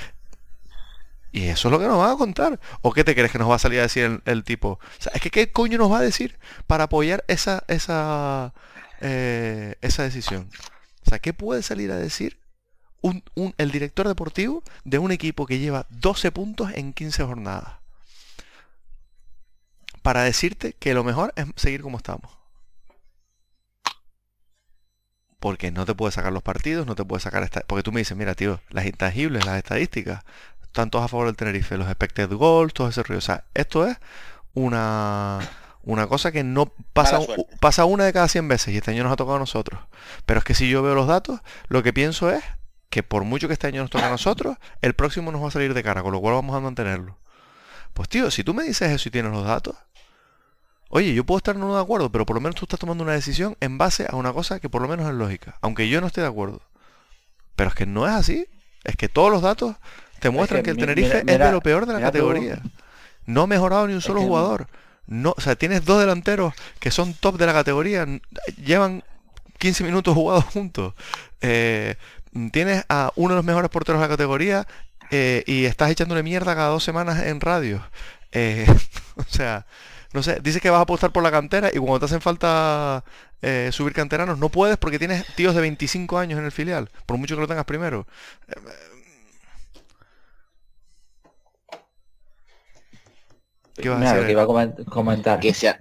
[1.36, 2.58] Y eso es lo que nos van a contar.
[2.80, 4.68] ¿O qué te crees que nos va a salir a decir el, tipo?
[4.70, 8.54] O sea, es que qué coño nos va a decir para apoyar esa, esa,
[9.02, 10.48] eh, esa decisión.
[11.06, 12.38] O sea, ¿qué puede salir a decir
[13.02, 17.74] un, un- el director deportivo de un equipo que lleva 12 puntos en 15 jornadas?
[20.00, 22.30] Para decirte que lo mejor es seguir como estamos.
[25.38, 27.60] Porque no te puedes sacar los partidos, no te puedes sacar esta...
[27.60, 30.24] Porque tú me dices, mira, tío, las intangibles, las estadísticas,
[30.76, 33.18] están todas a favor del Tenerife, los expected goals, todo ese rollo.
[33.18, 33.96] O sea, esto es
[34.52, 35.40] una,
[35.82, 37.18] una cosa que no pasa,
[37.60, 39.80] pasa una de cada 100 veces y este año nos ha tocado a nosotros.
[40.26, 42.44] Pero es que si yo veo los datos, lo que pienso es
[42.90, 45.50] que por mucho que este año nos toque a nosotros, el próximo nos va a
[45.50, 47.16] salir de cara, con lo cual vamos a mantenerlo.
[47.94, 49.76] Pues tío, si tú me dices eso y tienes los datos,
[50.90, 53.14] oye, yo puedo estar no de acuerdo, pero por lo menos tú estás tomando una
[53.14, 56.06] decisión en base a una cosa que por lo menos es lógica, aunque yo no
[56.06, 56.60] esté de acuerdo.
[57.54, 58.46] Pero es que no es así.
[58.84, 59.76] Es que todos los datos
[60.20, 62.60] te muestran que, que el Tenerife mira- es de lo peor de la tú- categoría.
[63.26, 64.66] No ha mejorado ni un solo que- jugador.
[65.08, 68.06] No, o sea, tienes dos delanteros que son top de la categoría,
[68.64, 69.04] llevan
[69.58, 70.94] 15 minutos jugados juntos.
[71.40, 71.94] Eh,
[72.52, 74.66] tienes a uno de los mejores porteros de la categoría
[75.12, 77.82] eh, y estás echándole mierda cada dos semanas en radio.
[78.32, 78.66] Eh,
[79.16, 79.64] o sea,
[80.12, 83.04] no sé, dices que vas a apostar por la cantera y cuando te hacen falta
[83.42, 87.16] eh, subir canteranos no puedes porque tienes tíos de 25 años en el filial, por
[87.16, 88.06] mucho que lo tengas primero.
[93.82, 94.20] ¿Qué vas a Mira, decir?
[94.22, 95.40] lo que iba a comen- comentar.
[95.40, 95.78] Que sea,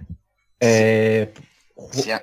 [0.60, 1.32] Eh,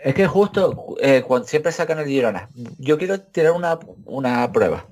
[0.04, 2.50] es que justo eh, cuando siempre sacan el Girona.
[2.80, 4.88] Yo quiero tirar una, una prueba.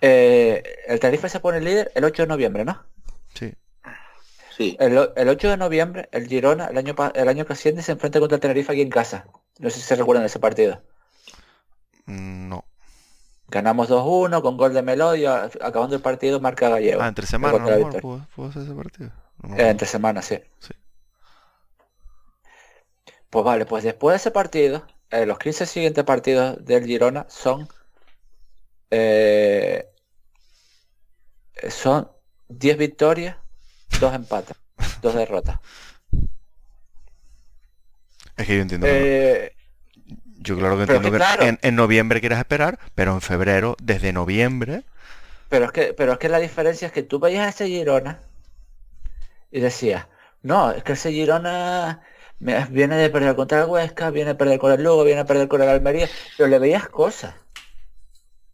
[0.00, 2.82] Eh, el Tenerife se pone líder el 8 de noviembre, ¿no?
[3.34, 3.52] Sí.
[4.56, 4.76] sí.
[4.80, 8.18] El, el 8 de noviembre, el Girona, el año, el año que asciende, se enfrenta
[8.20, 9.26] contra el Tenerife aquí en casa.
[9.58, 10.82] No sé si se recuerdan de ese partido.
[12.06, 12.64] Mm, No.
[13.48, 17.02] Ganamos 2-1 con gol de Melodia, acabando el partido marca Gallego.
[17.02, 18.26] Ah, entre semanas, contra a la lo mejor, victoria.
[18.26, 19.10] ¿puedo, puedo hacer ese partido?
[19.42, 20.38] No Eh, entre semanas, sí.
[20.60, 20.72] Sí.
[23.30, 27.68] Pues vale, pues después de ese partido, eh, los 15 siguientes partidos del Girona son
[28.90, 29.84] eh,
[31.70, 32.10] son
[32.48, 33.36] 10 victorias,
[34.00, 34.56] 2 empates,
[35.02, 35.58] 2 derrotas.
[38.36, 38.86] Es que yo entiendo.
[38.88, 39.52] Eh,
[40.40, 41.42] Yo claro que entiendo que que, claro.
[41.44, 44.84] en, en noviembre quieras esperar, pero en febrero, desde noviembre,
[45.50, 48.20] pero es que pero es que la diferencia es que tú veías a ese Girona
[49.50, 50.06] y decías,
[50.42, 52.02] no, es que ese Girona
[52.38, 55.48] viene de perder contra el Huesca, viene a perder con el Lugo, viene a perder
[55.48, 57.34] con el Almería, pero le veías cosas.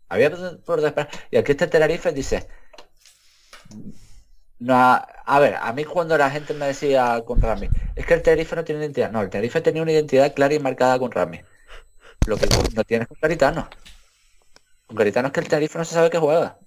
[0.09, 0.31] Había
[0.65, 1.11] por desesperar.
[1.31, 2.49] Y aquí este Tenerife dice,
[4.59, 8.23] no, a, ver, a mí cuando la gente me decía con Rami, es que el
[8.23, 9.11] Tenerife no tiene identidad.
[9.11, 11.41] No, el Tenerife tenía una identidad clara y marcada con Rami.
[12.27, 13.69] Lo que no tienes con Garitano.
[14.87, 16.59] Con Garitano es que el Tenerife no se sabe qué juega.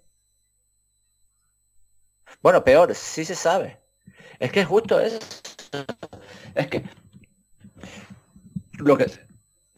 [2.42, 3.80] Bueno, peor, sí se sabe.
[4.40, 5.20] Es que es justo eso.
[6.56, 6.84] Es que
[8.78, 9.12] lo que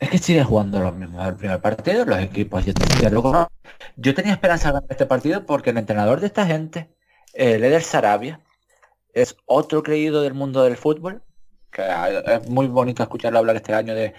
[0.01, 3.11] es que sigue jugando lo mismo el primer partido, los equipos yo tenía,
[3.97, 6.89] yo tenía esperanza de ganar este partido porque el entrenador de esta gente,
[7.33, 8.39] el Eder Sarabia,
[9.13, 11.21] es otro creído del mundo del fútbol,
[11.71, 11.83] que
[12.25, 14.15] es muy bonito escucharlo hablar este año de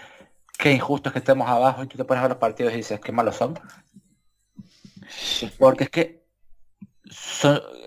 [0.57, 2.77] qué injusto es que estemos abajo y tú te pones a ver los partidos y
[2.77, 3.59] dices qué malos son.
[5.59, 6.22] Porque es que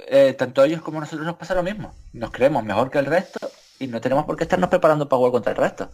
[0.08, 1.94] eh, tanto ellos como nosotros nos pasa lo mismo.
[2.14, 3.50] Nos creemos mejor que el resto
[3.80, 5.92] y no tenemos por qué estarnos preparando para jugar contra el resto.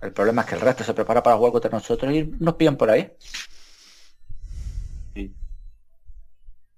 [0.00, 2.76] El problema es que el resto se prepara para jugar contra nosotros y nos pillan
[2.76, 3.12] por ahí.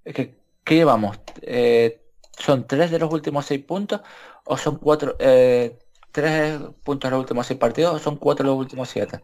[0.05, 1.19] Es que, ¿qué llevamos?
[1.43, 2.03] Eh,
[2.39, 4.01] ¿Son tres de los últimos seis puntos?
[4.45, 5.79] ¿O son cuatro, eh,
[6.13, 7.95] tres puntos de los últimos seis partidos?
[7.95, 9.21] ¿O son cuatro de los últimos siete?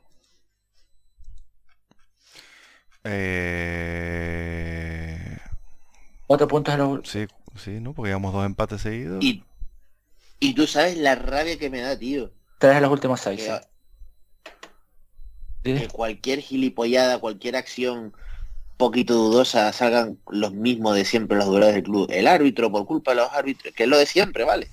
[6.30, 7.26] Cuatro puntos de los Sí,
[7.56, 7.92] sí, ¿no?
[7.92, 9.18] Porque llevamos dos empates seguidos.
[9.20, 9.42] Y,
[10.38, 12.30] y tú sabes la rabia que me da, tío.
[12.60, 13.42] Tres de los últimos seis.
[15.64, 15.80] Que, sí.
[15.80, 18.14] que cualquier gilipollada, cualquier acción
[18.76, 22.08] poquito dudosa salgan los mismos de siempre los jugadores del club.
[22.12, 24.68] El árbitro, por culpa de los árbitros, que es lo de siempre, ¿vale?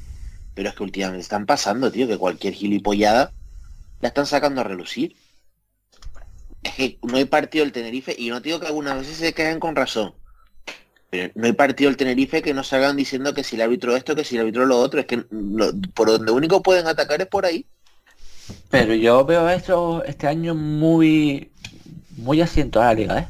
[0.53, 3.31] Pero es que últimamente están pasando, tío, que cualquier gilipollada
[4.01, 5.15] la están sacando a relucir.
[6.61, 9.59] Es que no hay partido del Tenerife, y no digo que algunas veces se queden
[9.59, 10.13] con razón.
[11.09, 14.15] Pero no hay partido del Tenerife que no salgan diciendo que si el árbitro esto,
[14.15, 14.99] que si el árbitro lo otro.
[14.99, 15.23] Es que
[15.93, 17.65] por donde único pueden atacar es por ahí.
[18.69, 21.51] Pero yo veo esto este año muy
[22.17, 23.27] muy asiento a la liga, ¿eh?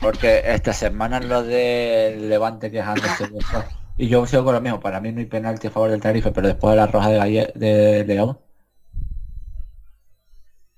[0.00, 3.64] Porque esta semana lo de Levante quejándose de eso.
[3.98, 6.32] Y yo sigo con lo mismo, para mí no hay penalti a favor del Tenerife,
[6.32, 8.38] pero después de la roja de, de León.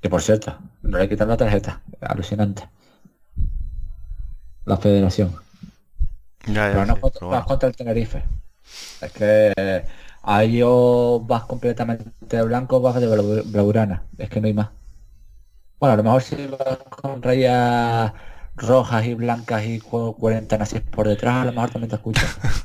[0.01, 1.83] Que por cierto, no le quitan la tarjeta.
[2.01, 2.69] Alucinante.
[4.65, 5.37] La federación.
[6.47, 7.47] Ya, ya, Pero no, sí, contra, pero no bueno.
[7.47, 8.23] contra el Tenerife.
[9.03, 9.85] Es que eh,
[10.23, 14.05] ahí o vas completamente de blanco o vas de blau- blaugrana.
[14.19, 14.71] Es que no hay más.
[15.79, 18.13] Bueno, a lo mejor si vas con rayas
[18.57, 22.27] rojas y blancas y cu- 40 nazis por detrás, a lo mejor también te escucho.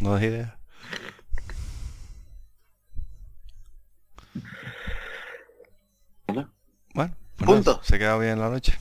[0.00, 0.58] No das idea.
[6.94, 7.80] Bueno, pues Punto.
[7.82, 8.72] se queda bien la noche.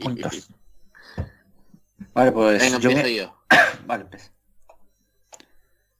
[0.00, 0.48] Puntos.
[2.12, 3.36] Vale, pues Venga, yo empiezo me- yo.
[3.86, 4.32] Vale, pues.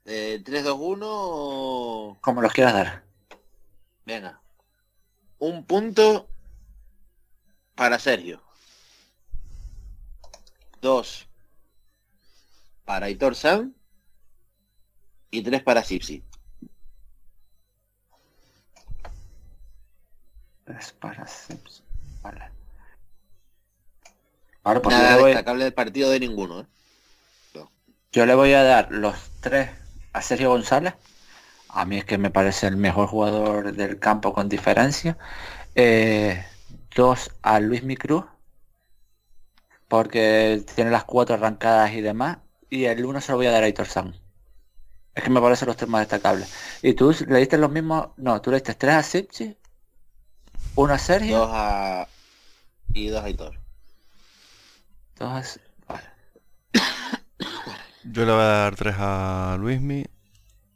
[0.07, 2.19] Eh, 3, 2, 1 o...
[2.21, 3.05] Como los quieras dar.
[4.05, 4.41] Venga.
[5.39, 6.29] Un punto
[7.75, 8.43] para Sergio.
[10.81, 11.27] Dos
[12.85, 13.75] para Hitor San.
[15.31, 16.25] Y tres para Sipsi.
[20.67, 21.83] Es para Sims.
[22.23, 22.50] Vale.
[24.63, 26.61] Vale, pues Nada le, voy, destacable del partido de ninguno.
[26.61, 26.67] ¿eh?
[28.13, 29.71] yo le voy a dar los tres
[30.13, 30.95] a Sergio González.
[31.69, 35.17] A mí es que me parece el mejor jugador del campo con diferencia.
[35.77, 36.45] Eh,
[36.95, 38.25] dos a Luis Micruz.
[39.89, 42.39] Porque tiene las cuatro arrancadas y demás.
[42.69, 44.15] Y el uno se lo voy a dar a Hitor San.
[45.15, 46.53] Es que me parecen los tres más destacables.
[46.83, 48.09] ¿Y tú le diste los mismos?
[48.17, 49.57] No, tú le diste tres a Sipsi,
[50.77, 52.09] uno a Sergio, Dos a...
[52.93, 53.60] Y dos a Hitor.
[55.21, 55.45] Vale.
[58.05, 60.05] Yo le voy a dar tres a Luismi,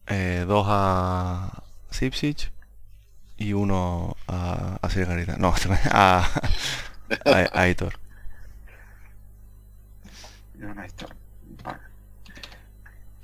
[0.06, 2.52] eh, dos a Sipsic
[3.38, 5.36] y uno a, a Sirgarita.
[5.38, 5.54] No,
[5.90, 6.28] a,
[7.24, 7.94] a, a Hitor.
[10.54, 11.16] Y uno a Hitor.
[11.62, 11.80] Vale.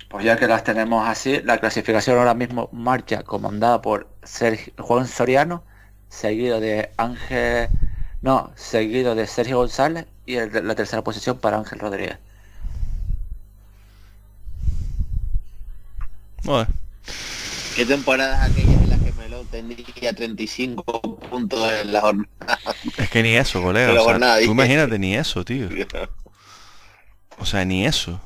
[0.09, 5.07] Pues ya que las tenemos así, la clasificación ahora mismo marcha comandada por Sergio, Juan
[5.07, 5.63] Soriano,
[6.09, 7.69] seguido de Ángel...
[8.21, 12.17] No, seguido de Sergio González y el- la tercera posición para Ángel Rodríguez.
[16.43, 16.67] Bueno,
[17.75, 20.83] ¿Qué temporadas aquellas en las que Melo tendría 35
[21.29, 22.27] puntos en la jornada?
[22.97, 23.93] es que ni eso, colega.
[24.01, 25.69] O sea, tú imagínate ni eso, tío.
[27.39, 28.21] O sea, ni eso.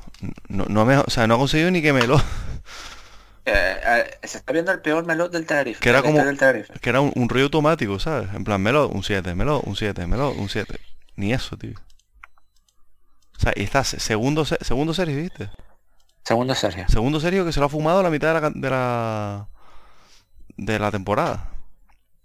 [0.48, 2.20] No, no me, o sea, no ha conseguido ni que me lo...
[3.48, 3.80] Eh,
[4.22, 5.80] eh, se está viendo el peor melón del Tenerife.
[5.80, 6.36] Que era como- del.
[6.80, 8.28] Que era un, un rollo automático, ¿sabes?
[8.34, 10.80] En plan, Melo, un 7, Melo, un 7, Melo, un 7.
[11.14, 11.74] Ni eso, tío.
[13.36, 15.48] O sea, y está se- segundo, se- segundo Sergio, ¿viste?
[16.24, 16.86] Segundo Sergio.
[16.88, 19.48] Segundo Sergio que se lo ha fumado la mitad de la, de la,
[20.56, 21.52] de la temporada.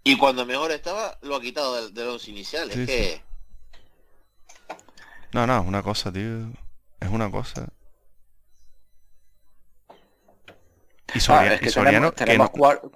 [0.03, 2.73] Y cuando mejor estaba, lo ha quitado de, de los iniciales.
[2.75, 3.21] Sí, que
[5.33, 6.49] No, no, es una cosa, tío.
[6.99, 7.67] Es una cosa.
[11.13, 12.91] Y Ah, Soria- es que y Soriano, tenemos, tenemos que no-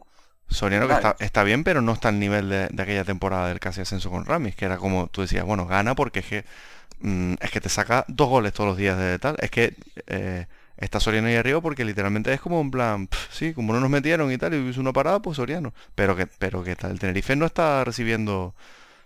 [0.47, 3.59] Soriano que está, está bien, pero no está al nivel de, de aquella temporada del
[3.59, 6.45] casi ascenso con Ramis, que era como tú decías, bueno, gana porque es que
[6.99, 9.35] mm, es que te saca dos goles todos los días de tal.
[9.39, 9.75] Es que
[10.07, 10.47] eh,
[10.77, 14.31] está Soriano ahí arriba porque literalmente es como en plan, sí, como no nos metieron
[14.31, 15.73] y tal, y hizo una parada, pues Soriano.
[15.95, 18.55] Pero que, pero que tal, el Tenerife no está recibiendo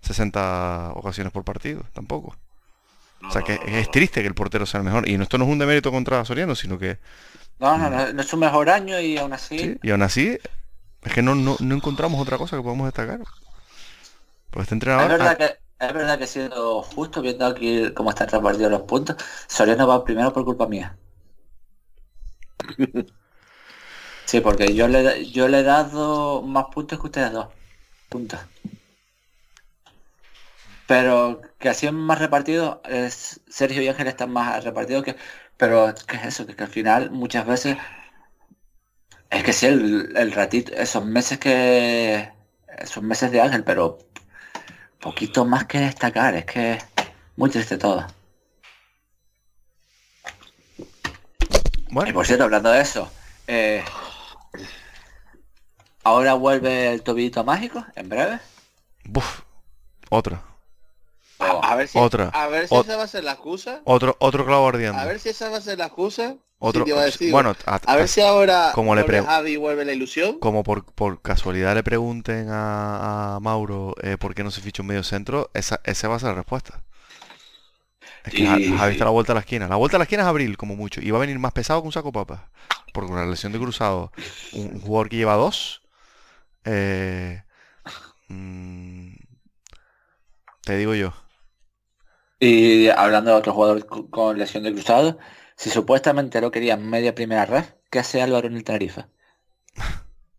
[0.01, 2.35] 60 ocasiones por partido, tampoco.
[3.27, 5.07] O sea que No, no, no, es triste que el portero sea el mejor.
[5.07, 6.97] Y no, esto no es un demérito contra Soriano, sino que
[7.59, 9.59] No, no, no, no es su mejor año y aún así.
[9.59, 10.37] Sí, y aún así,
[11.03, 13.21] es que no, no, no encontramos otra cosa que podamos destacar.
[14.51, 15.09] Pues este Es entrenador...
[15.09, 15.45] verdad ah, que
[15.79, 19.15] es verdad que siendo justo viendo aquí cómo están repartidos los puntos,
[19.47, 20.97] Soriano va primero por culpa mía.
[24.25, 27.47] Sí, porque yo le yo le he dado más puntos que ustedes dos.
[28.09, 28.39] Puntos.
[30.87, 35.15] Pero que así es más repartido, es, Sergio y Ángel están más repartidos que.
[35.59, 36.47] Pero ¿qué es eso?
[36.47, 37.77] Que, que al final muchas veces
[39.29, 42.31] es que sí, el, el ratito, esos meses que.
[42.77, 43.99] Esos meses de Ángel, pero
[44.99, 46.79] poquito más que destacar, es que
[47.35, 48.07] muy triste todo.
[50.77, 53.11] Y bueno, por cierto, hablando de eso,
[53.47, 53.83] eh,
[56.03, 58.39] ahora vuelve el tobillito mágico, en breve.
[59.03, 59.41] buf,
[60.09, 60.48] otra.
[61.39, 62.29] Oh, A ver si, Otra.
[62.33, 63.81] A ver si Ot- esa va a ser la excusa.
[63.85, 64.99] Otro, otro clavo ardiendo.
[64.99, 66.35] A ver si esa va a ser la excusa.
[66.59, 67.31] otro, sí te iba a decir.
[67.31, 70.39] bueno, a- A ver si ahora como le Javi vuelve la ilusión.
[70.39, 74.81] como por, por casualidad le pregunten a, a Mauro eh, por qué no se ficha
[74.81, 76.83] un medio centro, esa, esa va a ser la respuesta.
[78.25, 79.67] Es que Javi está a la vuelta a la esquina.
[79.67, 80.99] La vuelta a la esquina es abril, como mucho.
[81.01, 82.41] Y va a venir más pesado que un saco de papas.
[82.93, 84.11] Porque una lesión de cruzado,
[84.53, 85.81] un, un jugador que lleva dos,
[86.65, 87.43] eh,
[88.27, 89.13] mm,
[90.63, 91.13] te digo yo.
[92.39, 95.17] Y hablando de otro jugador co- con lesión de cruzado,
[95.55, 99.05] si supuestamente lo querían media primera red, ¿qué hace Álvaro en el Tenerife?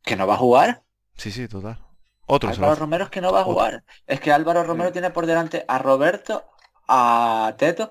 [0.02, 0.82] ¿Que no va a jugar?
[1.16, 1.78] Sí, sí, total.
[2.26, 3.54] Otro Álvaro Romero es que no va a Otro.
[3.54, 3.84] jugar.
[4.06, 6.44] Es que Álvaro Romero tiene por delante a Roberto,
[6.88, 7.90] a Teto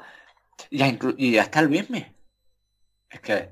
[0.69, 2.05] y, a y hasta el Luismi.
[3.09, 3.49] Es que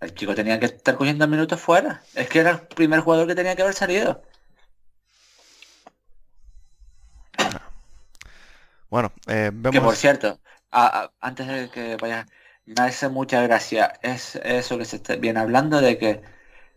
[0.00, 2.02] el chico tenía que estar cogiendo minutos fuera.
[2.14, 4.22] Es que era el primer jugador que tenía que haber salido.
[8.90, 9.82] Bueno, eh, Que vemos...
[9.82, 12.26] por cierto, a- a- antes de que vaya,
[12.66, 16.22] me hace mucha gracia es eso que se está- viene hablando de que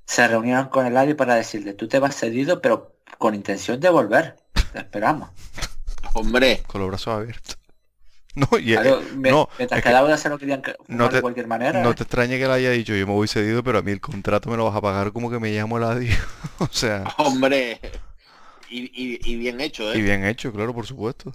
[0.05, 3.89] se reunieron con el Ari para decirle, tú te vas cedido, pero con intención de
[3.89, 4.35] volver.
[4.73, 5.29] Te esperamos.
[6.13, 7.57] Hombre, con los brazos abiertos.
[8.33, 11.17] No, y, Claro, eh, me- no, mientras que que se lo querían que- no te-
[11.17, 11.81] de cualquier manera.
[11.83, 11.95] no ¿eh?
[11.95, 14.49] te extrañe que le haya dicho yo me voy cedido, pero a mí el contrato
[14.49, 16.17] me lo vas a pagar como que me llamo el adiós.
[16.59, 17.79] o sea, hombre.
[18.69, 20.01] Y, y- y bien hecho, y ¿eh?
[20.01, 21.33] bien hecho, claro, por supuesto.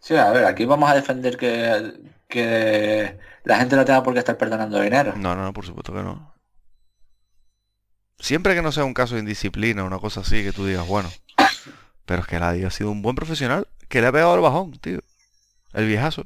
[0.00, 4.20] Sí, a ver, aquí vamos a defender que, que la gente no tenga por qué
[4.20, 5.14] estar perdonando dinero.
[5.16, 6.34] No, no, no, por supuesto que no.
[8.18, 10.86] Siempre que no sea un caso de indisciplina o una cosa así que tú digas,
[10.86, 11.10] bueno,
[12.06, 14.40] pero es que el Adi ha sido un buen profesional que le ha pegado el
[14.40, 15.00] bajón, tío.
[15.72, 16.24] El viejazo.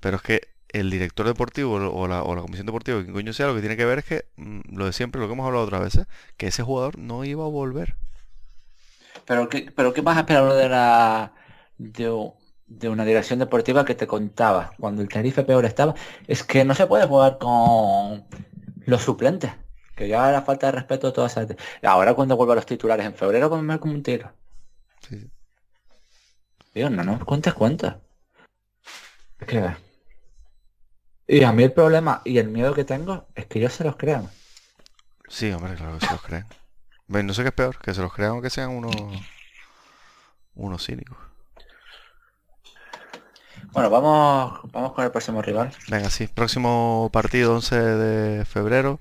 [0.00, 3.46] Pero es que el director deportivo o la, o la comisión deportiva, quien coño sea,
[3.46, 5.64] lo que tiene que ver es que, mm, lo de siempre, lo que hemos hablado
[5.64, 6.06] otras veces,
[6.36, 7.96] que ese jugador no iba a volver.
[9.24, 11.32] Pero ¿qué, pero ¿qué vas a esperar de la
[11.78, 12.32] de,
[12.66, 15.94] de una dirección deportiva que te contaba cuando el Tenerife peor estaba?
[16.26, 18.26] Es que no se puede jugar con
[18.84, 19.52] los suplentes.
[19.96, 21.56] Que ya la falta de respeto a todas esas...
[21.82, 24.32] Ahora cuando vuelva a los titulares en febrero, pues me como un tiro.
[25.08, 25.28] Sí.
[26.72, 27.96] Tío, no nos cuentes cuentas.
[29.40, 29.76] Es que...
[31.26, 33.96] Y a mí el problema y el miedo que tengo es que ellos se los
[33.96, 34.30] crean.
[35.28, 36.46] Sí, hombre, claro que se los creen.
[37.08, 38.94] No sé qué es peor, que se los crean o que sean unos
[40.54, 41.18] unos cínicos.
[43.78, 45.70] Bueno, vamos, vamos con el próximo rival.
[45.88, 48.98] Venga, sí, próximo partido 11 de febrero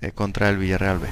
[0.00, 1.08] eh, contra el Villarreal B.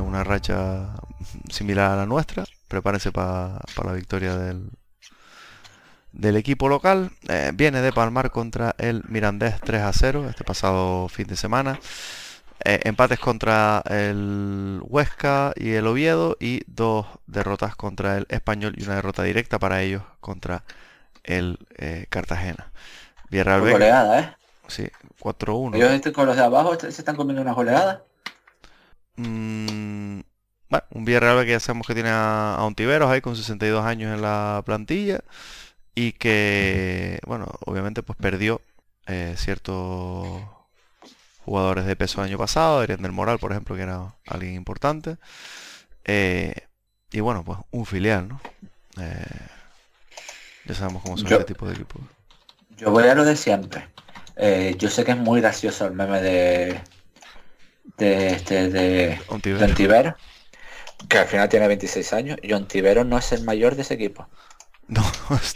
[0.00, 0.94] una racha
[1.50, 2.44] similar a la nuestra.
[2.66, 4.70] Prepárense para la victoria del,
[6.12, 7.10] del equipo local.
[7.28, 11.78] Eh, viene de palmar contra el Mirandés 3 a 0 este pasado fin de semana.
[12.64, 18.84] Eh, empates contra el Huesca y el Oviedo y dos derrotas contra el Español y
[18.84, 20.64] una derrota directa para ellos contra
[21.22, 22.72] el eh, Cartagena.
[23.30, 24.37] Villarreal goleada, ¿eh?
[24.68, 24.88] Sí,
[25.20, 25.76] 4-1.
[25.76, 28.04] ¿Ellos con los de abajo se están comiendo una goleada?
[29.16, 30.20] Mm,
[30.68, 34.14] bueno, un Villarreal que ya sabemos que tiene a, a Ontiveros ahí con 62 años
[34.14, 35.20] en la plantilla
[35.94, 38.60] y que, bueno, obviamente pues perdió
[39.08, 40.42] eh, ciertos
[41.44, 45.16] jugadores de peso el año pasado, Adrián del Moral, por ejemplo, que era alguien importante.
[46.04, 46.54] Eh,
[47.10, 48.40] y bueno, pues un filial, ¿no?
[49.00, 49.46] Eh,
[50.66, 52.02] ya sabemos cómo son este tipo de equipos.
[52.76, 53.88] Yo voy a lo de siempre.
[54.78, 56.80] Yo sé que es muy gracioso el meme de
[57.98, 60.16] de este de, Ontivero.
[61.08, 64.28] que al final tiene 26 años, y Ontivero no es el mayor de ese equipo.
[64.90, 65.04] No,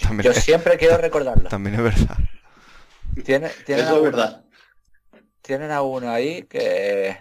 [0.03, 1.49] también Yo siempre quiero recordarlo.
[1.49, 2.19] También es verdad.
[3.25, 4.45] Tiene, tienen Eso es verdad.
[5.41, 7.17] Tienen a uno ahí que...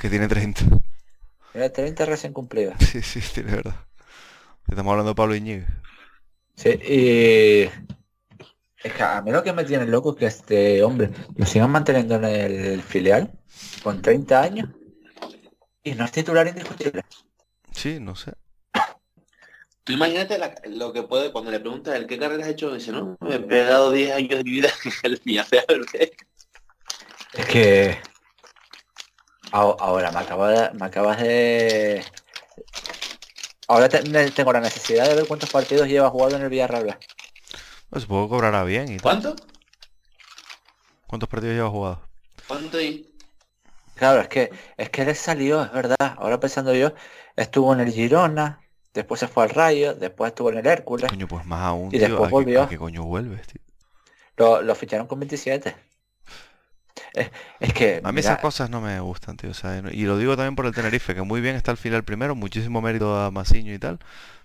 [0.00, 0.64] Que tiene 30.
[1.52, 2.74] Tiene 30 recién cumplidos.
[2.80, 3.76] Sí, sí, tiene verdad.
[4.68, 5.66] Estamos hablando de Pablo Iñigue.
[6.56, 7.70] Sí, y...
[8.82, 11.70] Es que a mí lo que me tiene loco es que este hombre lo sigan
[11.70, 13.30] manteniendo en el filial
[13.82, 14.68] con 30 años
[15.84, 17.04] y no es titular indiscutible.
[17.72, 18.32] Sí, no sé.
[19.84, 23.16] Tú imagínate lo que puede, cuando le preguntas el qué carrera has hecho, dice, no,
[23.20, 24.68] me he pegado 10 años de vida
[25.02, 25.20] en el
[27.32, 27.98] Es que
[29.50, 32.04] ahora me acabas de, me acabas de
[33.66, 36.98] ahora tengo la necesidad de ver cuántos partidos lleva jugado en el Villarreal.
[37.92, 39.36] Pues supongo que cobrará bien y ¿Cuánto?
[41.06, 42.00] ¿Cuántos partidos lleva jugado?
[42.48, 43.06] ¿Cuánto y?
[43.96, 46.16] Claro, es que es que él salió, es verdad.
[46.16, 46.94] Ahora pensando yo,
[47.36, 48.60] estuvo en el Girona,
[48.94, 51.10] después se fue al Rayo, después estuvo en el Hércules.
[51.10, 52.66] Coño, pues más aún, y después volvió.
[52.66, 53.60] qué, coño vuelves, tío?
[54.38, 55.76] Lo, ficharon con 27.
[57.12, 58.00] Es, que...
[58.02, 59.50] A mí esas cosas no me gustan, tío.
[59.90, 62.80] y lo digo también por el Tenerife, que muy bien está al final primero, muchísimo
[62.80, 63.98] mérito a Masiño y tal.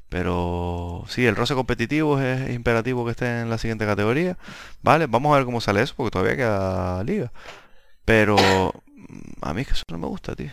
[0.10, 4.38] Pero sí, el roce competitivo es, imperativo que esté en la siguiente categoría.
[4.82, 7.32] Vale, vamos a ver cómo sale eso, porque todavía queda liga.
[8.06, 10.52] Pero mm, a mí es que eso no me gusta, tío.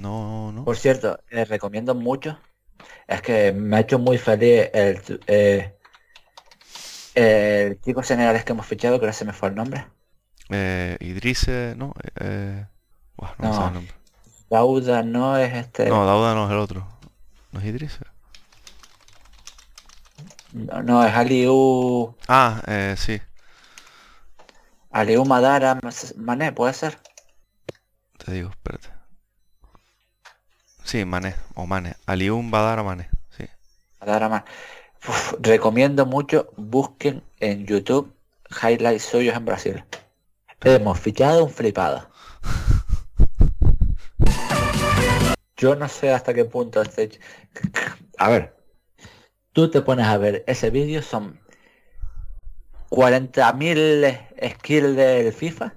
[0.00, 0.64] No, no.
[0.64, 2.38] Por cierto, les recomiendo mucho
[3.06, 5.74] es que me ha hecho muy feliz el, eh,
[7.14, 9.86] el chico generales que hemos fichado, que ahora se me fue el nombre.
[10.50, 12.66] Eh, Idrise, no, eh,
[13.38, 13.94] no, no el nombre.
[14.50, 15.88] Dauda no es este.
[15.88, 16.86] No, Dauda no es el otro.
[17.52, 18.01] No es Idrise.
[20.52, 22.14] No, no es Aliu.
[22.28, 23.20] Ah, eh, sí.
[24.90, 25.78] Aliu Madara
[26.16, 26.98] Mané, ¿puede ser?
[28.18, 28.88] Te digo, espérate.
[30.84, 31.96] Sí, Mané, o Mané.
[32.06, 33.44] Alium Badara Mané, sí.
[34.00, 34.44] Badara Mané.
[35.40, 38.14] recomiendo mucho, busquen en YouTube
[38.62, 39.84] highlights suyos en Brasil.
[40.62, 42.08] Hemos fichado un flipado.
[45.56, 47.20] Yo no sé hasta qué punto este...
[48.18, 48.56] A ver,
[49.52, 51.40] tú te pones a ver ese vídeo, son
[52.90, 55.74] 40.000 skills del FIFA,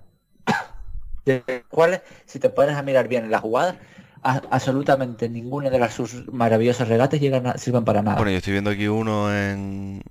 [1.25, 3.79] de cuales, si te pones a mirar bien la jugada,
[4.21, 8.17] absolutamente ninguna de las sus maravillosas regates llegan a, sirven para nada.
[8.17, 10.01] Bueno, yo estoy viendo aquí uno en...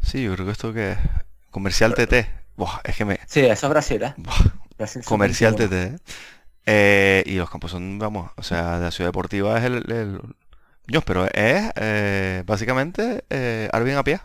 [0.00, 0.98] Sí, yo creo que esto que es
[1.50, 2.14] Comercial TT.
[2.84, 3.20] es que me...
[3.26, 4.14] Sí, eso es Brasil, ¿eh?
[5.04, 5.72] Comercial TT.
[5.72, 5.96] ¿eh?
[6.66, 7.22] ¿eh?
[7.26, 10.20] y los campos son, vamos, o sea, la ciudad deportiva es el...
[10.90, 14.20] Yo, pero es eh, básicamente eh, Arvin a pie.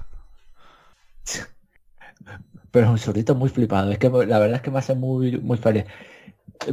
[2.72, 3.92] Pero es un sordito muy flipado.
[3.92, 5.86] Es que la verdad es que me hace muy, muy feliz.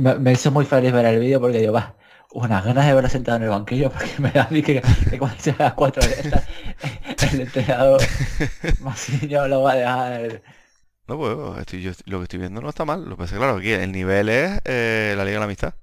[0.01, 1.95] Me, me hizo muy feliz ver el vídeo porque yo, va,
[2.33, 4.83] unas ganas de verlo sentado en el banquillo porque me da a mí que,
[5.19, 6.15] cuando sea las cuatro de
[7.33, 8.01] el entrenador
[8.81, 10.43] más niño lo va a dejar.
[11.07, 13.05] No, pues estoy, yo, lo que estoy viendo no está mal.
[13.05, 15.75] Lo que pasa claro, aquí el nivel es eh, la Liga de la Amistad.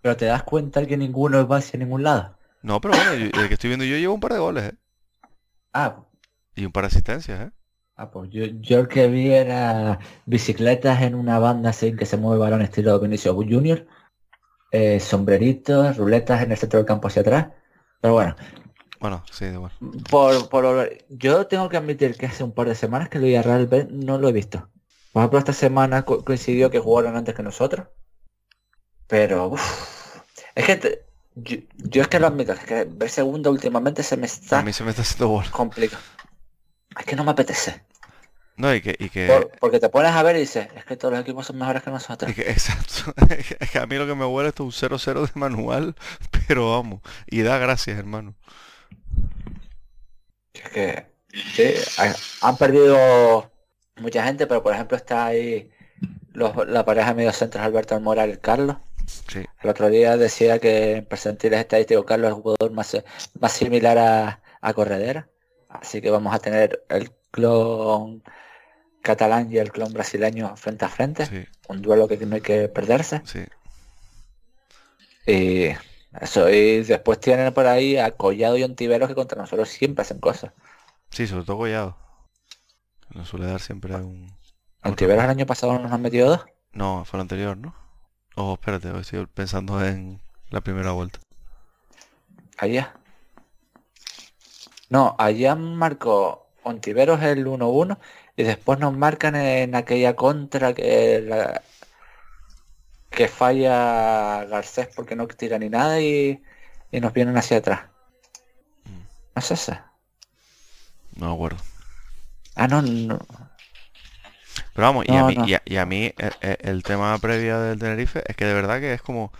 [0.00, 2.37] Pero te das cuenta que ninguno va hacia ningún lado.
[2.62, 4.76] No, pero bueno, el que estoy viendo yo llevo un par de goles, ¿eh?
[5.72, 6.04] Ah.
[6.54, 7.50] Y un par de asistencias, ¿eh?
[7.96, 12.16] Ah, pues yo, yo el que vi era bicicletas en una banda sin que se
[12.16, 13.86] mueve balón estilo Benicio Junior
[14.70, 17.48] eh, sombreritos, ruletas en el centro del campo hacia atrás.
[18.00, 18.36] Pero bueno.
[19.00, 19.72] Bueno, sí, bueno.
[20.10, 23.66] Por, por, yo tengo que admitir que hace un par de semanas que el Real
[23.66, 24.68] B no lo he visto.
[25.12, 27.88] Por ejemplo, esta semana coincidió que jugaron antes que nosotros.
[29.06, 29.54] Pero
[30.54, 31.07] es que
[31.42, 34.60] yo, es que lo admito, es que ver segundo últimamente se me está.
[34.60, 36.02] A mí se me está haciendo complicado.
[36.98, 37.82] Es que no me apetece.
[38.56, 38.96] No, y que...
[38.98, 39.48] Y que...
[39.60, 41.90] porque te pones a ver y dices, es que todos los equipos son mejores que
[41.90, 42.32] nosotros.
[42.38, 43.14] exacto.
[43.28, 45.94] es que a mí lo que me huele es un 0-0 de manual,
[46.48, 47.00] pero vamos.
[47.26, 48.34] Y da gracias, hermano.
[50.52, 51.74] Es que sí,
[52.42, 53.52] han perdido
[54.00, 55.70] mucha gente, pero por ejemplo está ahí
[56.34, 58.76] la pareja medio centros Alberto Almora y Carlos.
[59.62, 62.96] El otro día decía que en percentiles estadísticos Carlos es el jugador más,
[63.40, 65.28] más similar a, a Corredera.
[65.68, 68.22] Así que vamos a tener el clon
[69.02, 71.48] catalán y el clon brasileño frente a frente.
[71.68, 73.22] Un duelo que no hay que perderse.
[75.26, 75.68] Y
[76.20, 80.20] eso, y después tienen por ahí a Collado y Ontiveros que contra nosotros siempre hacen
[80.20, 80.52] cosas.
[81.10, 81.96] Sí, sobre todo Collado.
[83.10, 84.30] Nos suele dar siempre un...
[84.84, 86.46] ¿Ontiveros el año pasado nos han metido dos?
[86.72, 87.74] No, fue el anterior, ¿no?
[88.40, 90.20] Oh, espérate, estoy pensando en
[90.50, 91.18] la primera vuelta.
[92.56, 92.94] Allá.
[94.90, 97.98] No, allá marcó Ontiveros el 1-1
[98.36, 101.58] y después nos marcan en aquella contra que
[103.10, 106.40] que falla Garcés porque no tira ni nada y,
[106.92, 107.80] nos vienen hacia atrás.
[108.84, 109.00] Mm.
[109.34, 109.90] ¿No es esa?
[111.16, 111.58] No acuerdo.
[112.54, 113.18] Ah, no, no.
[114.78, 116.12] Pero vamos, y, a mí, y, a, mí
[116.60, 119.32] el, tema previa del Tenerife es que de verdad que es como...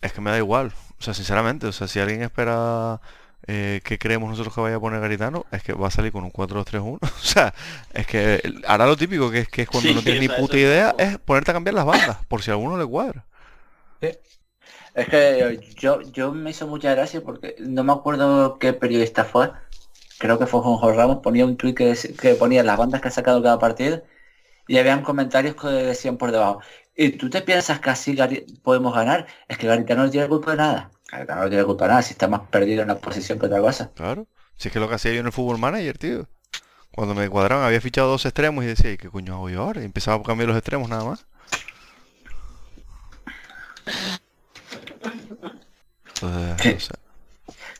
[0.00, 0.72] es que me da igual.
[0.98, 3.02] O sea, sinceramente, o sea, si alguien espera
[3.46, 6.24] eh, que creemos nosotros que vaya a poner Garitano, es que va a salir con
[6.24, 6.98] un 4-2-3-1.
[7.02, 7.52] o sea,
[7.92, 10.94] es que hará lo típico que es que es cuando no tienes ni puta idea,
[10.96, 13.26] es ponerte a cambiar las bandas, por si a alguno le cuadra.
[14.00, 19.50] Es que yo, yo me hizo mucha gracia porque no me acuerdo qué periodista fue.
[20.16, 23.10] Creo que fue Juan Ramos, ponía un tweet que, que ponía las bandas que ha
[23.10, 24.02] sacado cada partido
[24.70, 26.60] y habían comentarios que decían por debajo.
[26.94, 28.16] ¿Y tú te piensas que así
[28.62, 29.26] podemos ganar?
[29.48, 30.92] Es que Garitano no tiene culpa de nada.
[31.10, 33.60] Garitano no tiene culpa de nada si está más perdido en la posición que otra
[33.60, 33.90] cosa.
[33.96, 34.28] Claro.
[34.56, 36.28] Si es que lo que hacía yo en el fútbol manager, tío.
[36.92, 39.82] Cuando me cuadraban había fichado dos extremos y decía, ¿y qué coño hago yo ahora?
[39.82, 41.26] Y empezaba a cambiar los extremos nada más.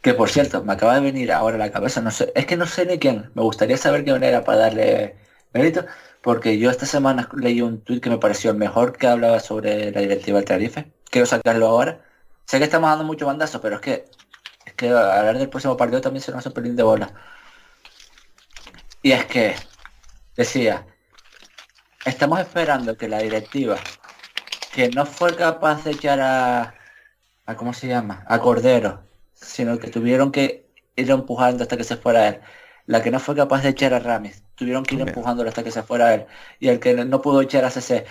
[0.03, 2.57] Que por cierto, me acaba de venir ahora a la cabeza, no sé, es que
[2.57, 3.30] no sé ni quién.
[3.36, 5.14] Me gustaría saber qué manera para darle
[5.53, 5.86] mérito
[6.23, 9.91] porque yo esta semana leí un tweet que me pareció el mejor que hablaba sobre
[9.91, 10.93] la directiva del tarife.
[11.11, 12.05] Quiero sacarlo ahora.
[12.47, 14.05] Sé que estamos dando mucho bandazo, pero es que
[14.66, 17.12] es que hablar del próximo partido también se nos hace un de bola.
[19.03, 19.55] Y es que
[20.37, 20.87] decía,
[22.05, 23.79] estamos esperando que la directiva,
[24.75, 26.75] que no fue capaz de echar a,
[27.47, 28.25] a ¿cómo se llama?
[28.29, 29.03] A Cordero,
[29.33, 30.66] sino que tuvieron que
[30.97, 32.41] ir empujando hasta que se fuera él
[32.91, 34.43] la que no fue capaz de echar a Ramis.
[34.57, 36.26] Tuvieron que ir empujándolo hasta que se fuera él.
[36.59, 38.05] Y el que no pudo echar a CC,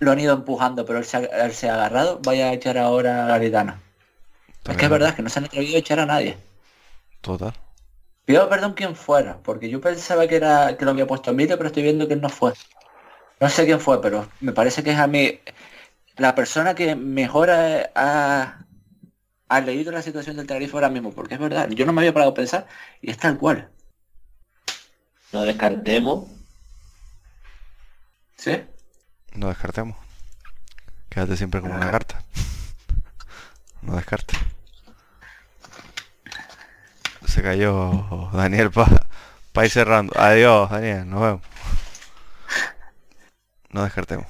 [0.00, 2.20] lo han ido empujando, pero él se ha, agarrado.
[2.22, 3.80] Vaya a echar ahora a Garitano.
[4.68, 6.36] Es que es verdad que no se han atrevido a echar a nadie.
[7.22, 7.54] Total.
[8.26, 11.68] Pido perdón quien fuera, porque yo pensaba que era que lo había puesto Emilio, pero
[11.68, 12.52] estoy viendo que no fue.
[13.40, 15.40] No sé quién fue, pero me parece que es a mí
[16.18, 18.66] la persona que mejor ha,
[19.48, 22.12] ha leído la situación del Tenerife ahora mismo, porque es verdad, yo no me había
[22.12, 22.66] parado a pensar
[23.00, 23.70] y es tal cual.
[25.36, 26.24] No descartemos.
[28.38, 28.64] ¿Sí?
[29.34, 29.94] No descartemos.
[31.10, 32.22] Quédate siempre como una carta.
[33.82, 34.34] No descarte.
[37.26, 40.18] Se cayó Daniel para ir cerrando.
[40.18, 41.08] Adiós, Daniel.
[41.08, 41.42] Nos vemos.
[43.68, 44.26] No descartemos.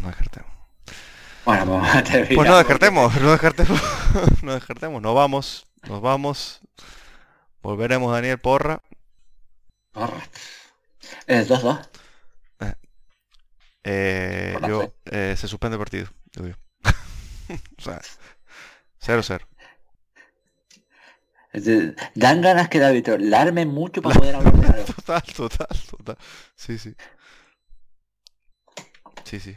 [0.00, 0.50] No descartemos.
[1.44, 3.80] Bueno, pues, pues no descartemos, no descartemos,
[4.42, 6.60] no descartemos, nos vamos, nos vamos.
[7.62, 8.82] Volveremos Daniel Porra.
[9.92, 10.22] Porra.
[11.26, 11.88] Es 2-2.
[12.60, 12.74] Eh,
[13.84, 16.08] eh, yo eh, se suspende el partido.
[17.78, 18.00] O sea,
[19.02, 19.40] 0-0.
[22.14, 26.18] Dan ganas que David larme mucho para poder hablar de Total, total, total.
[26.54, 26.94] Sí, sí.
[29.24, 29.56] Sí, sí.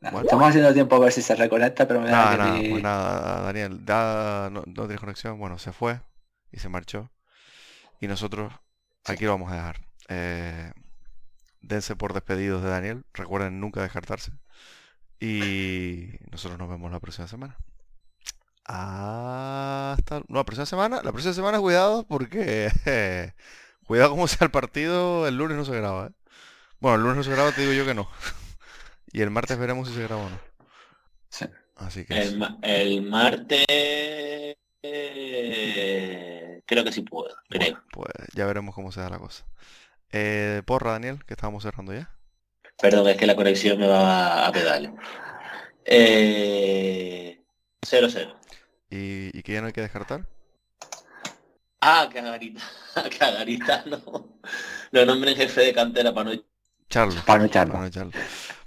[0.00, 3.80] Estamos haciendo tiempo a ver si se reconecta, pero me da nada, pues nada, Daniel,
[3.86, 6.00] no, no tiene conexión, bueno, se fue
[6.52, 7.10] y se marchó.
[8.00, 8.52] Y nosotros
[9.04, 9.80] aquí lo vamos a dejar.
[10.08, 10.72] Eh,
[11.60, 14.32] dense por despedidos de Daniel, recuerden nunca descartarse.
[15.20, 17.56] Y nosotros nos vemos la próxima semana.
[18.64, 21.00] Hasta no, la próxima semana.
[21.02, 22.70] La próxima semana cuidado porque
[23.86, 26.06] cuidado como sea el partido, el lunes no se graba.
[26.06, 26.10] ¿eh?
[26.78, 28.08] Bueno, el lunes no se graba, te digo yo que no.
[29.12, 30.40] Y el martes veremos si se graba o no.
[31.30, 31.46] Sí.
[31.76, 32.20] Así que
[32.62, 33.64] el, martes
[36.66, 37.82] creo que sí puedo, creo.
[37.92, 39.44] pues ya veremos cómo se da la cosa.
[40.10, 42.10] Eh, porra, Daniel, que estábamos cerrando ya.
[42.80, 44.92] Perdón, es que la conexión me va a pedales.
[45.84, 47.40] Eh,
[47.82, 48.34] 0-0.
[48.90, 50.26] ¿Y, ¿Y qué ya no hay que descartar?
[51.80, 52.62] Ah, cagarita.
[53.18, 54.38] cagarita, no.
[54.90, 56.42] Lo nombren jefe de cantera para no
[56.88, 57.20] Charlo.
[57.26, 57.72] Para no echarlo.
[57.72, 58.12] Para no echarlo.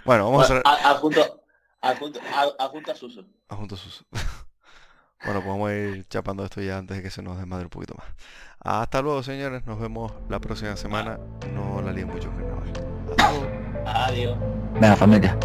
[0.04, 0.62] Bueno, vamos a hacer...
[0.64, 1.44] Adjunto,
[1.80, 2.20] adjunto,
[2.58, 3.24] adjunto a Suso.
[3.48, 4.04] Adjunto sus.
[5.24, 7.70] Bueno, pues vamos a ir chapando esto ya antes de que se nos desmadre un
[7.70, 8.08] poquito más.
[8.58, 9.64] Hasta luego, señores.
[9.66, 11.16] Nos vemos la próxima semana.
[11.54, 12.72] No la líen mucho carnaval.
[13.10, 13.48] Hasta luego.
[13.86, 14.38] Adiós.
[14.74, 15.38] Venga, familia.